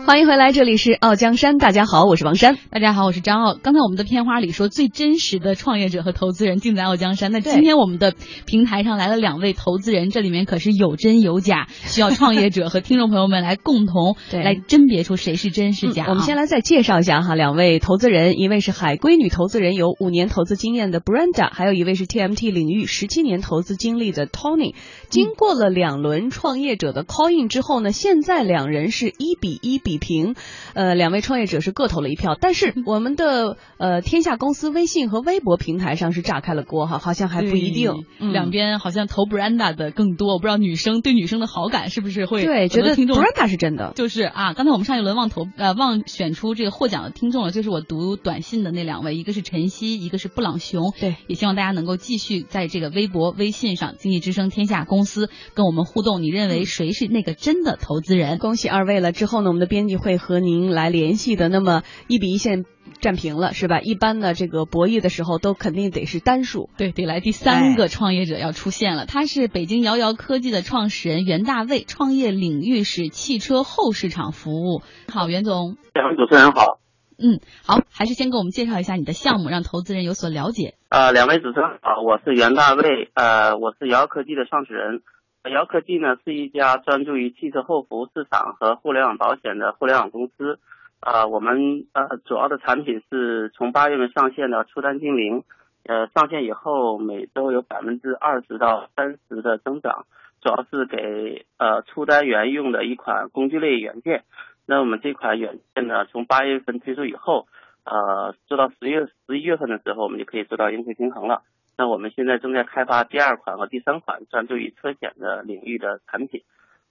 [0.07, 1.57] 欢迎回来，这里是傲江山。
[1.57, 2.57] 大家好，我是王珊。
[2.69, 3.55] 大家好，我是张傲。
[3.61, 7.33] 刚才我们的片花里说，最真实的创业者和投资人尽在傲江山。
[7.33, 8.13] 那今天我们的
[8.45, 16.11] 平台上来了两位投资人，这里面可是有真有假， 需要创业者和听众朋友们来共同来甄别出谁是真是假、嗯。
[16.11, 24.73] 我们先来再介绍一下哈，两位投资人，一位是海归女投资人，有五年投资经验的 Brenda，还有一位是 TMT 领域十七年投资经历的 Tony。
[25.09, 30.35] 经过了两轮创业者的 call in 之后呢，现在两人是一比一比平，
[30.73, 58.37] 呃，两位创业者是各投了一票，但是 我们的呃天下公司微信和微博平台上是炸开了锅哈，好像还不一定，嗯、两边好像投 Branda 的更多，我不知道女生对女生的好感是不是会对觉得 Branda 是真的，就是啊，刚才我们上一轮忘投呃忘选出这个获奖的听众了，就是我读短信的那两位，一个是晨曦，一个是布朗熊，对，也希望大家能够继续在这个微博、微信上经济之声天下公司跟我们互动，你认为谁是那个真的投资人？
[58.37, 59.11] 恭喜二位了！
[59.11, 61.49] 之后呢，我们的编辑会和您来联系的。
[61.49, 62.65] 那么一比一线
[62.99, 63.79] 战平了，是吧？
[63.79, 69.05] 一般的这个博弈的时候，都肯定得是单数，对，得来第三个创业者要出现了。
[69.05, 74.81] 他是北京摇摇科技的创始人袁大卫，创业领域是汽车后市场服务。
[75.11, 76.79] 好，袁总，两位主持人好。
[77.19, 80.75] 嗯，好，还是先给我们介绍一下你的项目，让投资人有所了解。
[80.89, 85.01] 呃，两位主持人好，我是袁大卫，呃，我是摇摇科技的创始人。
[85.49, 90.59] 姚科技呢是一家专注于汽车后服务市场和互联网保险的互联网公司。
[90.99, 95.43] 呃，我们呃主要的产品是从八月份上线的出单精灵，
[95.85, 100.05] 呃上线以后每周有百分之二十到三十的增长，
[100.41, 104.23] 主要是给呃出单员用的一款工具类软件。
[104.65, 107.47] 那我们这款软件呢，从八月份推出以后，
[107.85, 111.43] 呃做到十月十一月份的时候，我们就可以做到盈亏平衡了。
[111.77, 116.41] 那我们现在正在开发第二款和第三款专注于车险的领域的产品，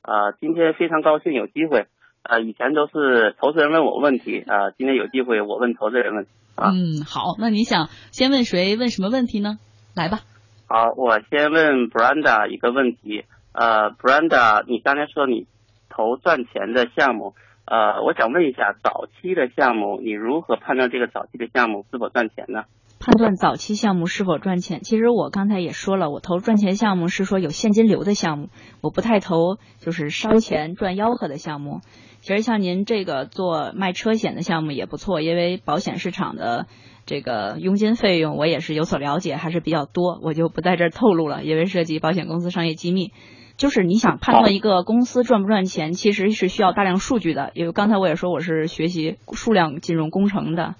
[0.00, 1.86] 啊、呃，今天非常高兴有机会，
[2.22, 6.30] 呃，以前都是投资人问我问题，啊、呃，今天有机会我问投资人问题。
[6.54, 8.76] 啊、嗯，好，那你想先问谁？
[8.76, 9.58] 问什么问题呢？
[9.94, 10.20] 来吧。
[10.68, 15.46] 好，我先问 Brenda 一个问题，呃，Brenda，你刚才说你
[15.88, 22.64] 投赚钱的项目，呃，我想问一下，早期的项目你如何判断这个早期的项目是否赚钱呢？
[23.06, 28.48] 判断早期项目是否赚钱，其实我刚才也说了，我投赚钱项目是说有现金流的项目，
[28.80, 31.82] 我不太投就是烧钱赚吆喝的项目。
[32.20, 36.66] 其实像您这个做卖车险的项目也不错，因为保险市场的
[37.06, 43.12] 这个佣金费用我也是有所了解，还是比较多，我就不在这儿透露了，因为涉及保险公司商业机密。
[43.56, 47.52] 就是你想判断一个公司赚不赚钱，其实是需要大量数据的。
[47.54, 50.74] 因为刚才我也说我是学习数量金融工程的。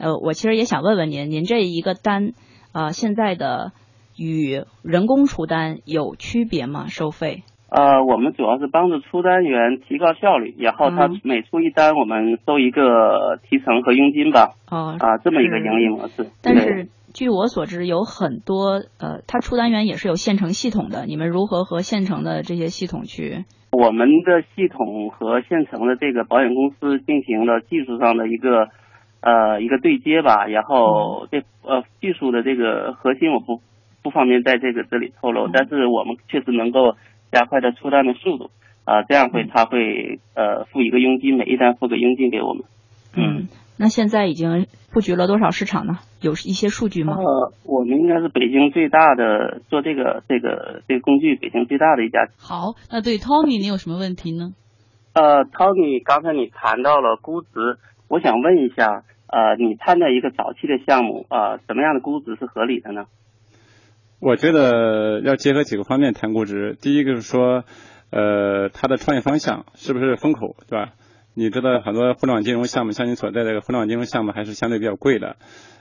[0.00, 2.32] 呃，我其实也想问问您，您这一个单，
[2.72, 3.72] 呃，现在的
[4.16, 6.86] 与人工出单有区别吗？
[6.88, 7.42] 收费？
[7.68, 14.54] 呃，我们主要是帮助出单员提高效率，然后他每出一单，我们收一个提成和佣金吧。
[14.70, 16.30] 哦，啊，这么一个盈利模式。
[16.42, 23.44] 但是据我所知，有很多呃，他出单员也是有现成系统的，你们如何和现成的这些系统去？
[23.70, 28.68] 我们的系统和现成的这个保险公司进行了技术上的一个。
[29.20, 33.60] 呃，一个对接吧，然后这呃技术的这个核心我不
[34.02, 36.96] 不方便在这个这里透露，但是我们确实能够
[37.30, 38.50] 加快的出单的速度
[38.84, 42.64] 啊，这样会他会呃付一个佣金，每一单付个佣金给我们。
[43.14, 45.98] 嗯，那现在已经布局了多少市场呢？
[46.22, 47.16] 有一些数据吗？
[47.18, 52.20] 呃，我们应该是北京最大的做这个这个这个工具，北京最大的一家。
[52.38, 54.52] 好，那对 Tony 你有什么问题呢？
[55.12, 57.76] 呃，Tony，刚才你谈到了估值。
[58.10, 63.06] 我想问一下，呃，你判断一个早期的项目，呃，什么样的估值是合理的呢？
[64.18, 66.76] 我觉得要结合几个方面谈估值。
[66.82, 67.62] 第一个是说，
[68.10, 70.94] 呃，它的创业方向是不是风口，对吧？
[71.34, 75.36] 你知道很多互联网金融项目，像你所在的互联网金融项目还是相对比较贵的。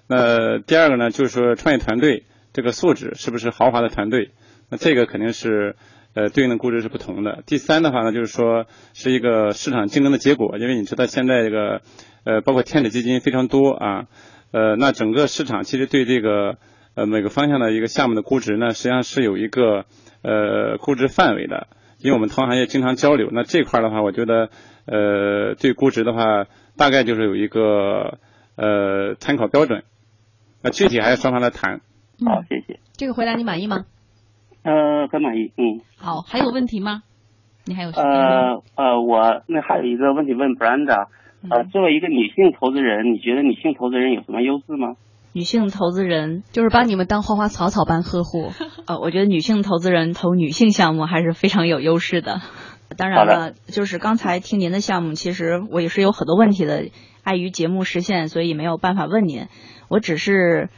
[0.07, 4.29] 那第二个呢，就是说创业团队这个素质是不是豪华的团队？
[4.69, 5.75] 那这个肯定是。
[6.13, 7.43] 呃，对应的估值是不同的。
[7.45, 11.81] 第三的话呢，就是说是一个市场竞争的结果，因为你知道现在这个
[12.23, 14.07] 呃，包括天使基金非常多啊，
[14.51, 16.57] 呃，那整个市场其实对这个
[16.95, 19.85] 呃每个方向的一个项目的估值呢，实际上是有一个
[20.23, 21.67] 呃估值范围的。
[21.99, 24.49] 因为我们同行业经常交流，那这块的话，我觉得
[24.85, 26.45] 呃对估值的话，
[26.77, 28.17] 大概就是有一个
[28.55, 29.83] 呃参考标准。
[30.63, 31.81] 那具体还要双方来谈。
[32.25, 32.79] 好，谢谢。
[32.95, 33.85] 这个回答你满意吗？
[34.69, 35.81] 呃，很满意，嗯。
[35.97, 37.01] 好，还有问题吗？
[37.65, 38.07] 你还有什么？
[38.07, 41.07] 呃呃，我那还有一个问题问 Brenda，
[41.49, 44.95] 呃，作为一个女性投资人，你觉得女性投资人有什么优势吗？
[45.33, 48.51] 女性投资人就是把你们当花花草草般呵护。
[48.87, 52.41] 呃，我觉得女性投资人投女性项目还是非常有优势的。
[52.97, 56.85] 当然了，就是刚才听您的项目，其实我也是有很多问题的，
[57.23, 59.47] 碍于节目时限，所以没有办法问您。
[59.89, 60.69] 我只是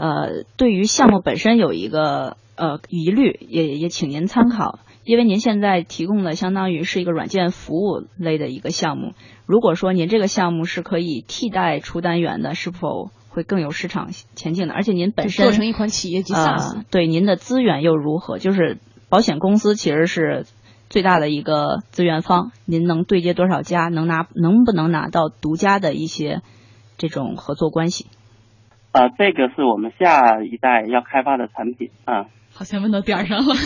[0.00, 2.36] 呃，对于项目本身有一个。
[2.56, 9.14] 呃，疑虑也也请您参考，因为您现在提供的相当于是一个软件服务类的一个项目。
[9.46, 14.74] 如果说您这个项目是可以替代出单元的，是否会更有市场前景的？
[14.74, 18.36] 而且您本身做成一款企业级 SaaS，对您的资源又如何？
[18.36, 18.76] 就是
[19.08, 20.44] 保险公司其实是
[20.90, 23.88] 最大的一个资源方，您能对接多少家？
[23.88, 26.42] 能拿能不能拿到独家的一些
[26.98, 28.04] 这种合作关系？
[28.92, 32.26] 啊，这个是我们下一代要开发的产品啊。
[32.52, 33.54] 好像问到点儿上了。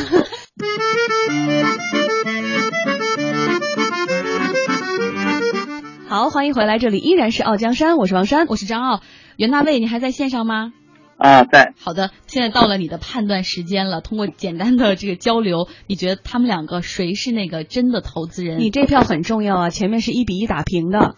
[6.07, 9.01] 好，欢迎回来，这里依然是傲江山，我是王山，我是张傲。
[9.37, 10.75] 袁大卫，你还在线上吗？
[11.17, 11.73] 啊，在。
[11.81, 14.03] 好的，现在到了你的判断时间了。
[14.03, 18.59] 通过简单的这个交流，你觉得他们两个谁是那个真的投资人？
[18.59, 21.17] 你这票很重要啊，前面是一比一打平的。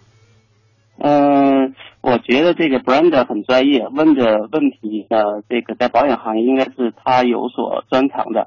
[0.99, 1.75] 嗯。
[2.03, 8.47] 我觉得这个 brand 很专业，问的问题呃，这个在保险行业应该是他有所专长的。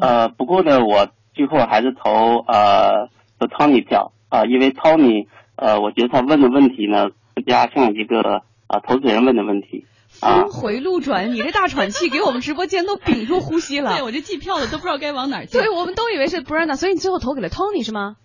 [0.00, 9.84] 呃，不过呢，我最后还是投呃投 Tony 票啊，因为 Tony 呃，我觉得他问的问题呢，更加像一个啊投资人问的问题。
[10.08, 13.92] 峰回路转，你这大喘气给我们直播间都屏住呼吸了。
[13.98, 15.58] 对，我这计票的都不知道该往哪儿去。
[15.58, 18.16] 对，我们都以为是 Brenda，所以你最后投给了 Tony 是吗？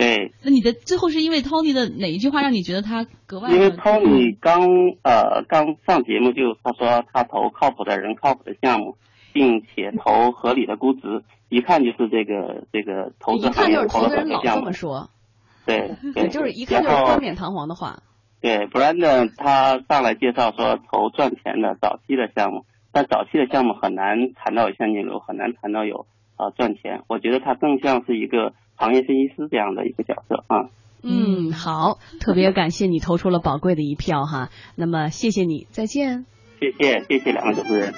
[0.00, 3.50] 对，那你的最后是因为 Tony 的哪一句话让你觉得他格外？
[3.50, 4.62] 因为 Tony 刚
[5.02, 8.96] 呃刚上节目就他说他投靠谱的人、靠谱的项目，
[9.34, 15.10] 并且投合理的估值，一看就是这个这个投资行业投的老这么说。
[15.66, 15.94] 对，
[16.30, 18.02] 就是一看就是冠冕堂皇的话。
[18.40, 26.06] 对，Brandon 他上来介绍说投赚钱的早期的项目，但早期的项目很难谈到有现金流，很难谈到有
[26.40, 27.02] 啊赚钱。
[27.08, 28.54] 我觉得他更像是一个。
[28.82, 30.70] 行业分析师这样的一个角色啊，
[31.02, 36.24] 嗯，好，特别感谢你投出了宝贵的一票哈，那么谢谢你，再见，
[36.58, 37.92] 谢谢谢谢两位主持人。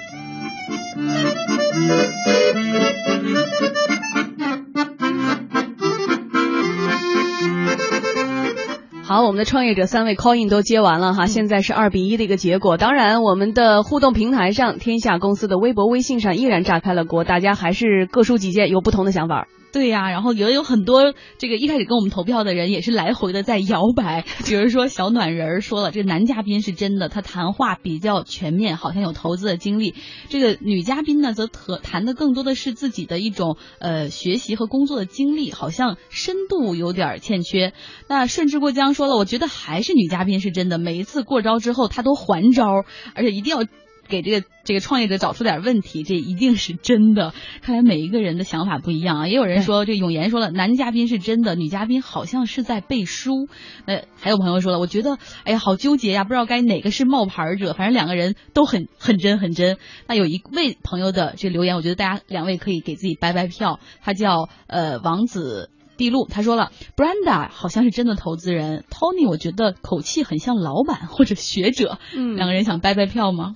[9.05, 12.77] 好，我们的创业者三位 call in 都接完了哈，现在是二比一的一个结果。
[12.77, 19.49] 当然，我们的互动平台上，天下公司的微博、微信上依然炸开了锅，大家还是各抒己见，有不同的想法。
[19.73, 29.95] 对呀、然后也有很多这个一开始跟我们投票的人也是来回的在摇摆， 比如说小暖人儿说了，这个男嘉宾是真的，他谈话比较全面，好像有投资的经历。
[30.29, 37.73] 这个女嘉宾呢，则谈谈的更多的是自己的一种呃学习和工作的经历，好像深度有点欠缺。
[38.07, 43.65] 那顺治过江说了，我觉得还是女嘉宾是真的，每一次过招之后，她都还招，而且一定要。
[44.07, 47.33] 给这个这个创业者找出点问题，这一定是真的。
[47.61, 49.27] 看来每一个人的想法不一样啊。
[49.27, 53.47] 也有人说，这永言说了，男嘉宾是真的，女嘉宾好像是在背书。
[53.85, 57.73] 呃，还有朋友说了，我觉得，哎呀，好纠结呀，不知道该哪个是冒牌者。
[57.73, 59.77] 反正两个人都很很真很真。
[60.07, 63.79] 那有一位朋友的这留言，我觉得大家两位可以给自己掰掰票。
[64.01, 65.69] 他叫呃王子。
[65.95, 71.99] 地路他说了，Brenda 好像是真的投资人，Tony 我觉得口气很像老板或者学者。
[72.15, 73.53] 嗯，两个人想掰掰票吗？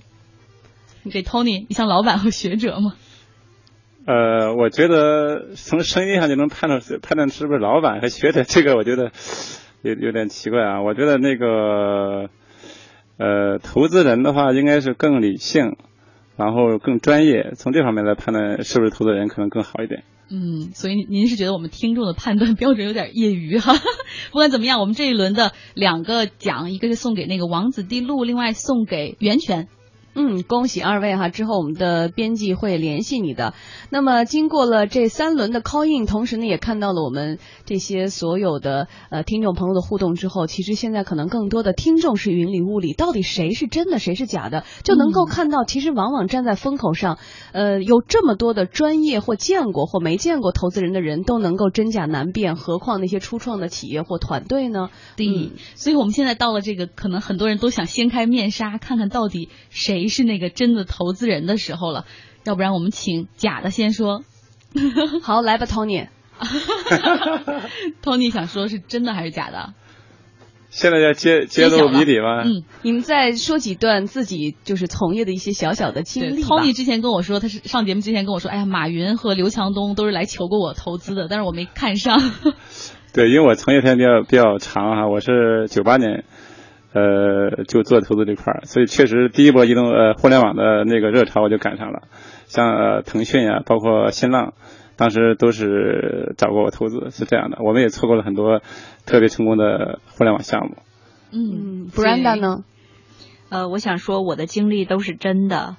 [1.10, 2.94] 这 Tony，你像老板和学者吗？
[4.06, 9.12] 呃，我觉得从声音上就能判断判断是不是老板和学者，这个我觉得
[9.82, 10.82] 有有点奇怪啊。
[10.82, 12.30] 我觉得那个
[13.18, 15.76] 呃，投资人的话应该是更理性，
[16.36, 20.04] 然后更专业，从这方面来判断是不是投资人可能更好一点。
[20.30, 23.74] 嗯，所以您是觉得我们听众的判断标准有点业余哈？
[24.30, 29.68] 不管怎么样，我们这一轮的两个奖，一个是送给那个王子地路，另外送给袁泉。
[30.20, 31.28] 嗯，恭喜二位哈！
[31.28, 33.54] 之后我们的编辑会联系你的。
[33.88, 47.20] 那么经过了这三轮的 call in，同时呢也看到了我们这些所有的呃听众朋友的互动之后，其实现在可能更多的听众是云里雾里，到底谁是真的，谁是假的，就能够看到，其实往往站在风口上，
[47.52, 54.90] 呃，有这么多的专业或见过或没见过投资人的人都能够真假难辨，何况那些初创的企业或团队呢？
[55.16, 62.04] 对，嗯、所以我们现在到了这个可能很多人都想掀开面纱，看看到底谁是那个真的投资人的时候了。
[62.44, 64.22] 要不然我们请假的先说。
[65.22, 66.08] 好，来吧，Tony。
[68.02, 69.74] Tony 想说是真的还是假的？
[70.70, 72.42] 现在要揭揭露谜底吗？
[72.44, 76.48] 嗯，你们再说几段自己就是从业的一些小小的经历吧。
[76.48, 82.20] Tony 之前跟我说，他是上节目之前跟我说，哎呀，马云和刘强东都是来求过我投资的，但是我没看上。
[83.14, 86.24] 对，因为我从业时间比较比较长哈，我是九八年，
[86.92, 92.02] 呃，就做投资这块儿，所以确实第一波移动呃互联网的那个热潮我就赶上了，
[92.46, 94.54] 像呃腾讯呀，包括新浪。
[94.96, 97.58] 当时都是找过我投资，是这样的。
[97.60, 98.62] 我们也错过了很多
[99.06, 100.74] 特别成功的互联网项目。
[101.30, 102.64] 嗯，Brenda 呢？
[103.48, 105.76] 呃，我想说我的经历都是真的。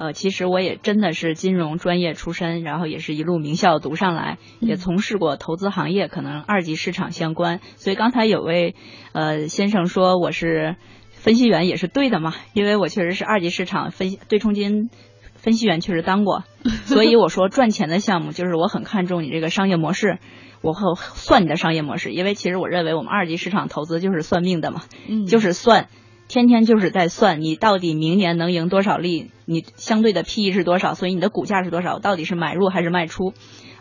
[0.00, 7.60] 呃，其实我也真的是金融专业出身，然后也是一路名校读上来，也从事过投资行业，可能二级市场相关。
[7.76, 8.74] 所以刚才有位
[9.12, 10.76] 呃先生说我是
[11.10, 14.88] 分析员，也是对的嘛，因为我确实是二级市场分析对冲基金。
[15.34, 16.44] 分析员确实当过，
[16.84, 20.18] 所以我说赚钱的项目就是我很看重你这个商业模式，
[20.60, 20.82] 我会
[21.14, 25.88] 算你的商业模式，因为其实我认为我们二级市场投资就是算命的嘛，嗯，就是算，
[26.30, 33.34] 天天就是在算你到底明年能赢多少利，你相对的 PE 是多少，所以你的股价是多少，到底是买入还是卖出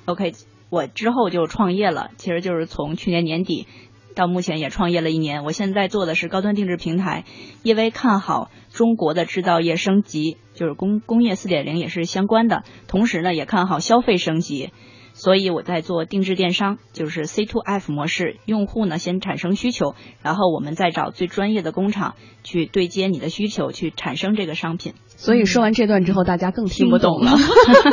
[0.05, 0.33] ？OK，
[0.71, 3.67] 我之后就创业了，其实就是从去年年底。
[4.15, 7.23] 到目前也创业了一年，我现在做的是高端定制平台，
[7.61, 14.71] 因为看好中国的制造业升级，就是工工业四点零也是相关的，同时呢也看好消费升级，
[15.19, 19.93] 所以我在做定制电商，就是 C to F 模式，用户呢先产生需求，
[20.23, 24.93] 然后我们再找最专业的工厂去对接你的需求，去产生这个商品。
[25.17, 27.33] 所以说完这段之后，大家更听不懂了。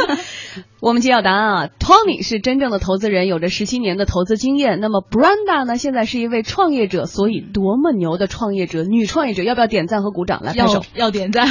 [0.78, 4.78] 我们揭晓答案啊，Tony 是真正的投资人，有着十七年的投资经验。
[4.78, 10.40] 那么 Brenda 呢，现在是一位创业者，所以多么牛的创业者，女创业者，要不要点赞和鼓掌？
[10.44, 11.48] 来拍手，要点赞。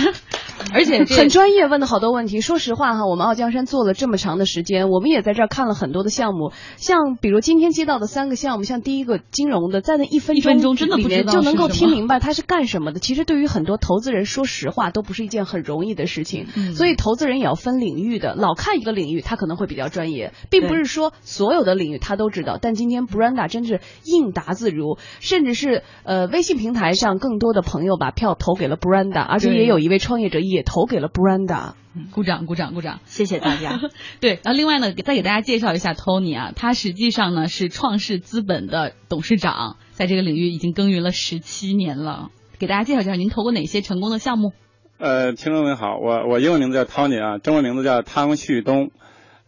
[0.74, 2.42] 而且 很专业，问的好多问题。
[2.42, 13.00] 说实话哈，我们傲江山做了这么长的时间，我们也在这儿看了很多的项目，像比如今天接到的三个项目，像第一个金融的，在那一分一分钟真的里面就能够听明白它是干什么的。
[13.00, 16.48] 其实对于很多投资人，说实话都不是一件很容易的事情。
[16.56, 22.58] 嗯、所以投资人也要分领域的，老看一个领域，他可能会比较专业，并不是说所有的领域他都知道。
[22.62, 31.74] 但今天 Brenda 真是应答自如，甚至是呃微信平台上更多的朋友把票投给了 Brenda，而且也有一位创业者也投给了 Brenda。
[32.12, 33.00] 鼓掌，鼓掌，鼓掌！
[33.06, 33.80] 谢谢大家。
[34.20, 42.32] 对，然后另外呢，再给大家介绍一下 Tony 啊，他实际上呢是创世资本的董事长，在这个领域已经耕耘了十七年了。
[42.60, 44.52] 给大家介绍一下，您投过哪些成功的项目？
[44.98, 48.92] 呃，听众们好，我我英文名字叫 Tony 啊，中文名字叫汤旭东，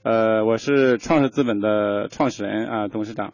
[0.04, 3.34] 呃，我是创世资本的创始人啊，董事长。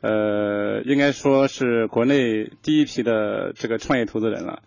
[0.00, 4.62] 呃，呃，应该说是国内第一批的这个创业投资人了。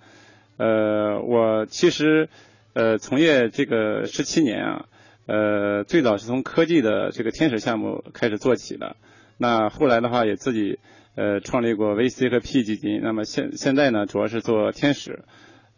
[0.62, 2.30] 呃，我其实
[2.74, 4.86] 呃从业这个十七年啊，
[5.26, 8.96] 呃，最早是从科技的这个天使项目开始做起的。
[9.40, 10.78] 那后来的话也自己
[11.16, 13.02] 呃创立过 VC 和 P 基金。
[13.02, 15.24] 那么现现在呢，主要是做天使。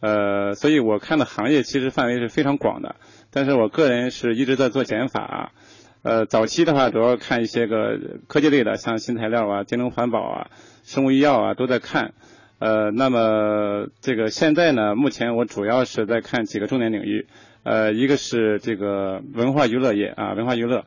[0.02, 2.98] 呃，所以我看的行业其实范围是非常广的。
[3.32, 5.54] 但是我个人是一直在做减法。
[6.02, 10.48] 呃，早期的话主要看一些个科技类的，像新材料啊、节能环保啊、
[10.84, 12.14] 生物医药啊都在看。
[12.60, 17.28] 呃，那么这个现在呢，目前我主要是在看几个重点领域。
[17.64, 20.86] 呃，一个是这个文化娱乐业啊，文化娱乐。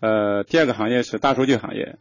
[0.00, 1.96] 呃，第二个行业是大数据行业。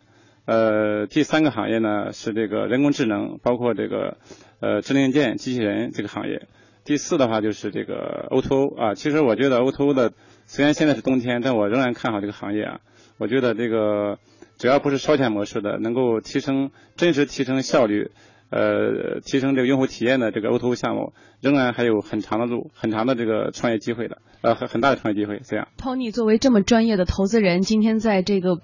[0.46, 4.18] 呃，第三个行业呢是这个人工智能，包括这个
[4.60, 6.48] 呃智能硬件、机器人这个行业。
[6.84, 10.14] 第四的话就是这个 O2O O 啊，其实我觉得 O2O 的。
[10.48, 12.80] 虽然现在是冬天，但我仍然看好这个行业啊。
[13.18, 14.20] 我觉得这个
[14.58, 18.12] 只要不是烧钱模式的，能够提升真实提升效率，
[18.56, 25.42] 呃，提升这个用户体验的这个 O2O 项目，仍然还有很长的路，很长的这个创业机会的，呃，很很大的创业机会。
[25.44, 28.60] 这样，Tony 作为这么专业的投资人，今天在这个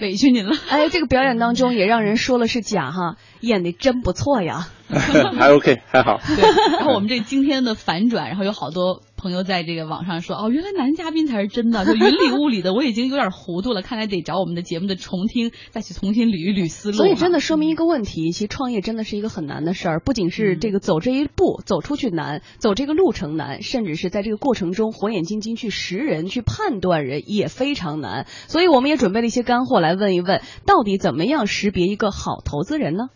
[0.00, 0.56] 委屈您了。
[0.68, 4.66] 哎，这个表演当中也让人说了是假哈，演的真不错呀。
[4.88, 6.18] 还 OK，还好。
[6.18, 6.42] 对，
[6.76, 9.02] 然后我们这今天的反转，然后有好多。
[9.26, 13.82] 朋友在这个网上说，哦，原来男嘉宾才是真的，就云里雾里的，我已经有点糊涂了。
[13.82, 16.96] 看来得找我们的节目的重听，再去重新捋一捋思路。
[16.96, 28.28] 所以真的说明一个问题，其实创业真的是一个很难的事儿，不仅是这个走这一步走出去难，走这个路程难，甚至是在这个过程中火眼金睛去识人、去判断人也非常难。
[28.46, 33.08] 所以我们也准备了一些干货来问一问，到底怎么样识别一个好投资人呢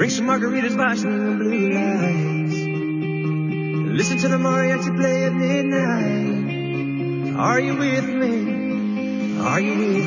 [0.00, 2.54] ？Drink some margaritas watching the blue lights.
[3.98, 7.36] Listen to the mariachi play at midnight.
[7.36, 9.36] Are you with me?
[9.42, 10.00] Are you with me?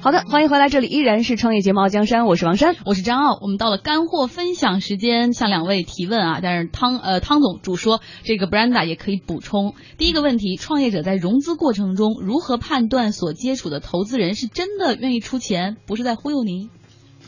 [0.00, 6.40] 好的，欢迎回来，这里依然是创业节目《江山》，我是王珊，我是张傲，我们到了干货分享时间，向两位提问啊。
[6.42, 9.76] 但是汤呃汤总主说，这个 Brenda 也可以补充。
[9.98, 16.70] 第一个问题，创业者在融资过程中如何判断所接触的投资人是真的愿意出钱，不是在忽悠你？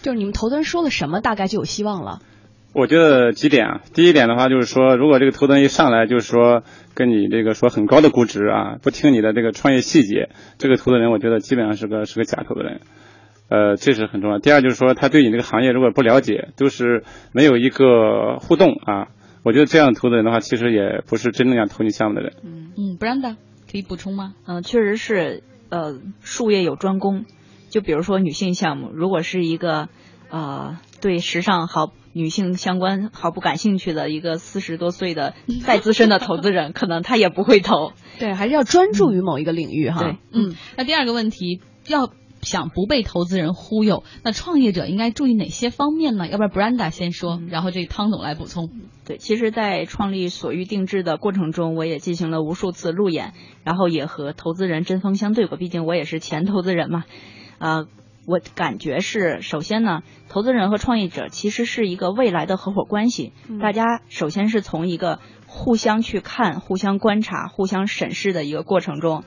[0.02, 2.20] 就是你们投资人说了什么，大概就有希望了。
[2.72, 6.62] 我觉得几点啊，第一点的话就是说，如果这个投资人一上来就是说
[6.94, 12.80] 跟你这个说很高的估值啊，不听你的这个创业细节，这个投资人我觉得基本上是个是个假投资人。
[13.48, 14.38] 呃，这是很重要。
[14.38, 19.08] 第二就是说，他对你这个行业如果不了解，都是没有一个互动啊，
[19.42, 22.34] 我觉得这样投资人的话，其实也不是真正想投你项目的人。
[22.44, 23.34] 嗯嗯，Brenda
[23.68, 24.34] 可以补充吗？
[24.46, 27.24] 嗯，确实是，呃，术业有专攻。
[27.70, 29.88] 就比如说女性项目，如果是一个
[30.28, 37.92] 呃对时尚好女性相关毫不感兴趣的一个四十多岁的再资深的投资人， 可能他也不会投。
[38.18, 40.02] 对，还是要专注于某一个领域哈。
[40.02, 40.56] 对，嗯。
[40.76, 42.10] 那第二个问题，要
[42.42, 46.26] 想不被投资人忽悠，那创业者应该注意哪些方面呢？
[46.26, 48.70] 要不然 Branda 先说，然后这汤总来补充。
[49.06, 53.32] 对，其实，在创立所欲定制的过程中，我也进行了无数次路演，
[53.64, 57.04] 然后也和投资人针锋相对过，毕竟我也是前投资人嘛。
[57.60, 57.84] 啊，
[58.26, 63.34] 我感觉是，首先呢，投资人和创业者其实是一个未来的合伙关系。
[63.60, 69.24] 大家首先是从一个互相去看、互相观察、互相审视的一个过程中，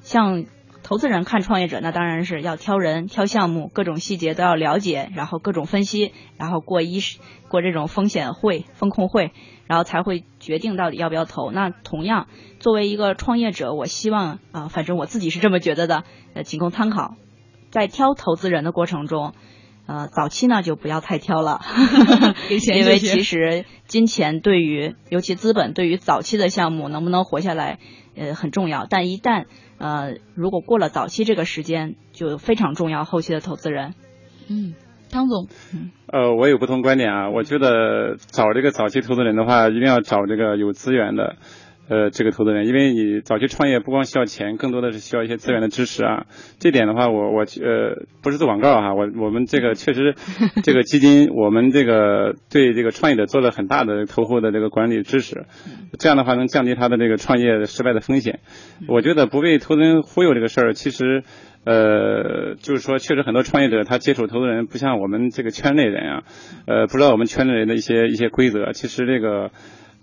[0.00, 0.46] 像
[0.82, 7.00] 投资人看创业者，那当然是要挑人、挑项目，各种细节都要了解，然后各种分析，然后过一
[7.48, 9.30] 过这种风险会、风控会，
[9.68, 11.52] 然后才会决定到底要不要投。
[11.52, 12.26] 那同样，
[12.58, 16.02] 作为一个创业者，我希望啊，反正我自己是这么觉得的，
[16.34, 17.14] 呃，仅供参考。
[17.70, 19.32] 在挑投资人的过程中，
[19.86, 21.60] 呃，早期呢就不要太挑了，
[22.50, 27.78] 因为其实金钱对于尤其资本对于早期的项目能不能活下来，
[28.16, 28.86] 呃很重要。
[28.88, 29.46] 但一旦
[29.78, 33.94] 呃如果过了早期这个时间，就非常重要后期的投资人。
[34.48, 34.74] 嗯，
[35.10, 35.48] 汤总，
[36.06, 41.36] 呃，我有不同观点啊，我觉得找这个早期投资人的话，一定要找这个有资源的。
[41.90, 46.26] 呃，这个投资人，因为你早期创业不光需要钱，更多的是需要一些资源的支持啊。
[46.60, 50.14] 这点的话，我我呃不是做广告哈，我我们这个确实
[50.62, 55.46] 这个基金，我们这个对这个创业者做了很大的投后的这个管理支持，
[55.98, 58.38] 这样的话能降低他的这个创业失败的风险。
[58.86, 61.24] 我觉得不被投资人忽悠这个事儿，其实
[61.64, 66.22] 呃就是说，确实很多创业者他接触投资人不像我们这个圈内人啊，
[66.68, 68.70] 呃不知道我们圈内人的一些一些规则。
[68.74, 69.50] 其实这个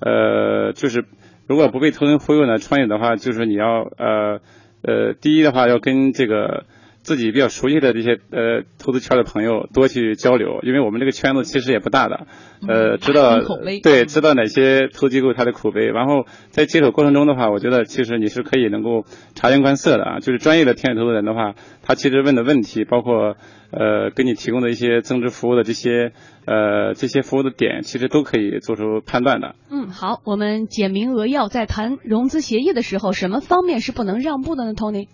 [0.01, 1.05] 呃就是。
[1.47, 2.57] 如果不被投资人忽悠呢？
[2.57, 4.41] 创业的话，就是你要呃
[4.83, 6.65] 呃，第一的话要跟这个
[7.07, 12.27] 自己比较熟悉的这些呃投资圈的朋友多去交流，因为我们这个圈子其实也不大的，
[12.67, 13.39] 呃，知道
[13.81, 19.05] 对知道哪些投资机构它的口碑，然后在接手过程中的话，我觉得其实你是可以能够
[19.35, 23.37] 察言观色的啊，就是专业的天使投资人的话，他其实问的问题，包括
[23.71, 26.11] 呃给你提供的一些增值服务的这些
[26.45, 29.55] 呃这些服务的点，其实都可以做出判断的。
[29.71, 35.07] 嗯，好，我们简明扼要，在谈融资协议的时候，什么方面是不能让步的呢，Tony？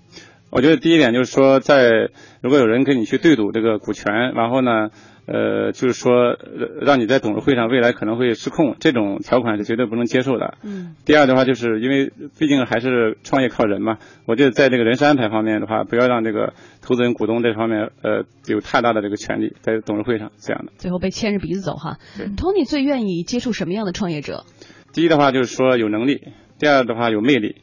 [0.55, 4.91] 我觉得第一点就是说，在如果有人跟你去对赌这个股权，然后呢，
[5.25, 6.37] 呃，就是说
[6.79, 10.53] 让你在董事会上未来可能会失控，这种条款是绝对不能接受的。
[10.63, 10.95] 嗯。
[11.05, 13.97] 第二的话，就是因为毕竟还是创业靠人嘛，
[14.27, 20.71] 我觉得在这个人事安排方面的话，不要让这个投资人、股东这方面呃有太大的这个权利在董事会上这样的。
[20.77, 21.97] 最后被牵着鼻子走哈。
[22.37, 24.45] Tony 最愿意接触什么样的创业者？
[24.93, 26.21] 第一的话就是说有能力，
[26.59, 27.55] 第二的话有魅力。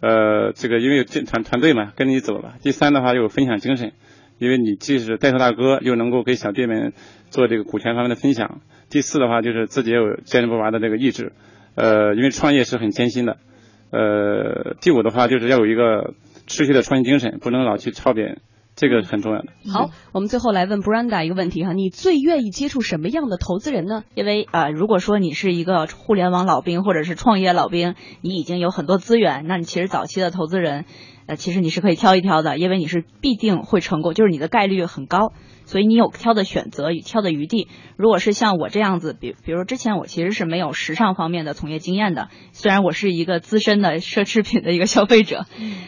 [0.00, 2.54] 呃，这个因为这团团队嘛，跟你走了。
[2.62, 3.92] 第三的话，又有分享精神，
[4.38, 6.92] 因为你既是带头大哥，又能够给小弟们
[7.30, 8.60] 做这个股权方面的分享。
[8.90, 11.32] 第四的话，就是自己也有坚韧不拔的这个意志，
[11.74, 13.38] 呃，因为创业是很艰辛的。
[13.90, 16.14] 呃，第五的话，就是要有一个
[16.46, 18.38] 持续的创新精神，不能老去抄别人
[18.76, 19.48] 这个很重要的。
[19.72, 24.04] 好，我们最后来问 Branda 一个问题哈，你最愿意接触什么样的投资人呢？
[24.14, 30.84] 因为啊，如果说你是一个互联网老兵或者是创业老兵，你已经有很多资源，那你其实早期的投资人，
[31.26, 35.32] 呃，其实你是可以挑一挑的，因为你是必定会成功，就是你的概率很高。
[35.64, 37.66] 所以你有挑的选择与挑的余地。
[37.96, 45.44] 如果是像我这样子，比比如之前我其实是没有时尚方面的从业经验的，虽然我是一个资深的奢侈品的一个消费者，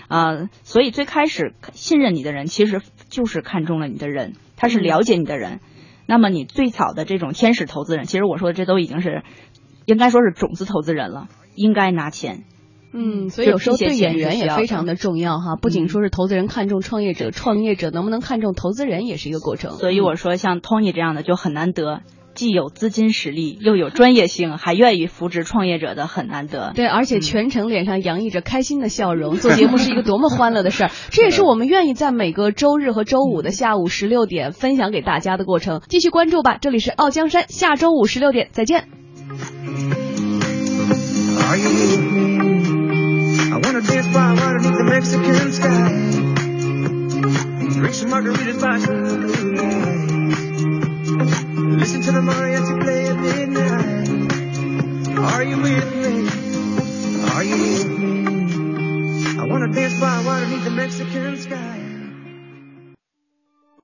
[0.09, 5.61] 啊，所以最开始信任你的人其实就是看中了你的人，他是了解你的人。
[6.07, 9.23] 那么你最早的这种天使投资人，其实我说的这都已经是
[9.85, 12.43] 应该说是种子投资人了，应该拿钱。
[12.93, 19.73] 嗯，所以有时候对演员也非常的重要哈，不仅说是投资人看重创业者，创业者能不能看重投资人也是一个过程。
[19.73, 22.01] 所以我说像 Tony 这样的就很难得，
[22.35, 26.73] 既有资金实力，又有专业性，还愿意扶植创业者的很难得。
[26.75, 30.91] 对，而且全程脸上洋溢着开心的笑容， 做节目是一个多么欢乐的事儿。
[31.11, 35.83] 这也是我们愿意在每个周日和周五的下午十六点分享给大家的过程。
[35.89, 38.89] 继续关注吧，这里是傲江山，下周五十六点再见。
[43.59, 45.89] I wanna dance by underneath the Mexican sky.
[47.75, 49.27] Drink some margaritas by blue.
[51.77, 54.09] Listen to the mariachi play at midnight.
[55.19, 56.29] Are you with me?
[57.33, 59.41] Are you with me?
[59.41, 61.78] I wanna dance by underneath the Mexican sky.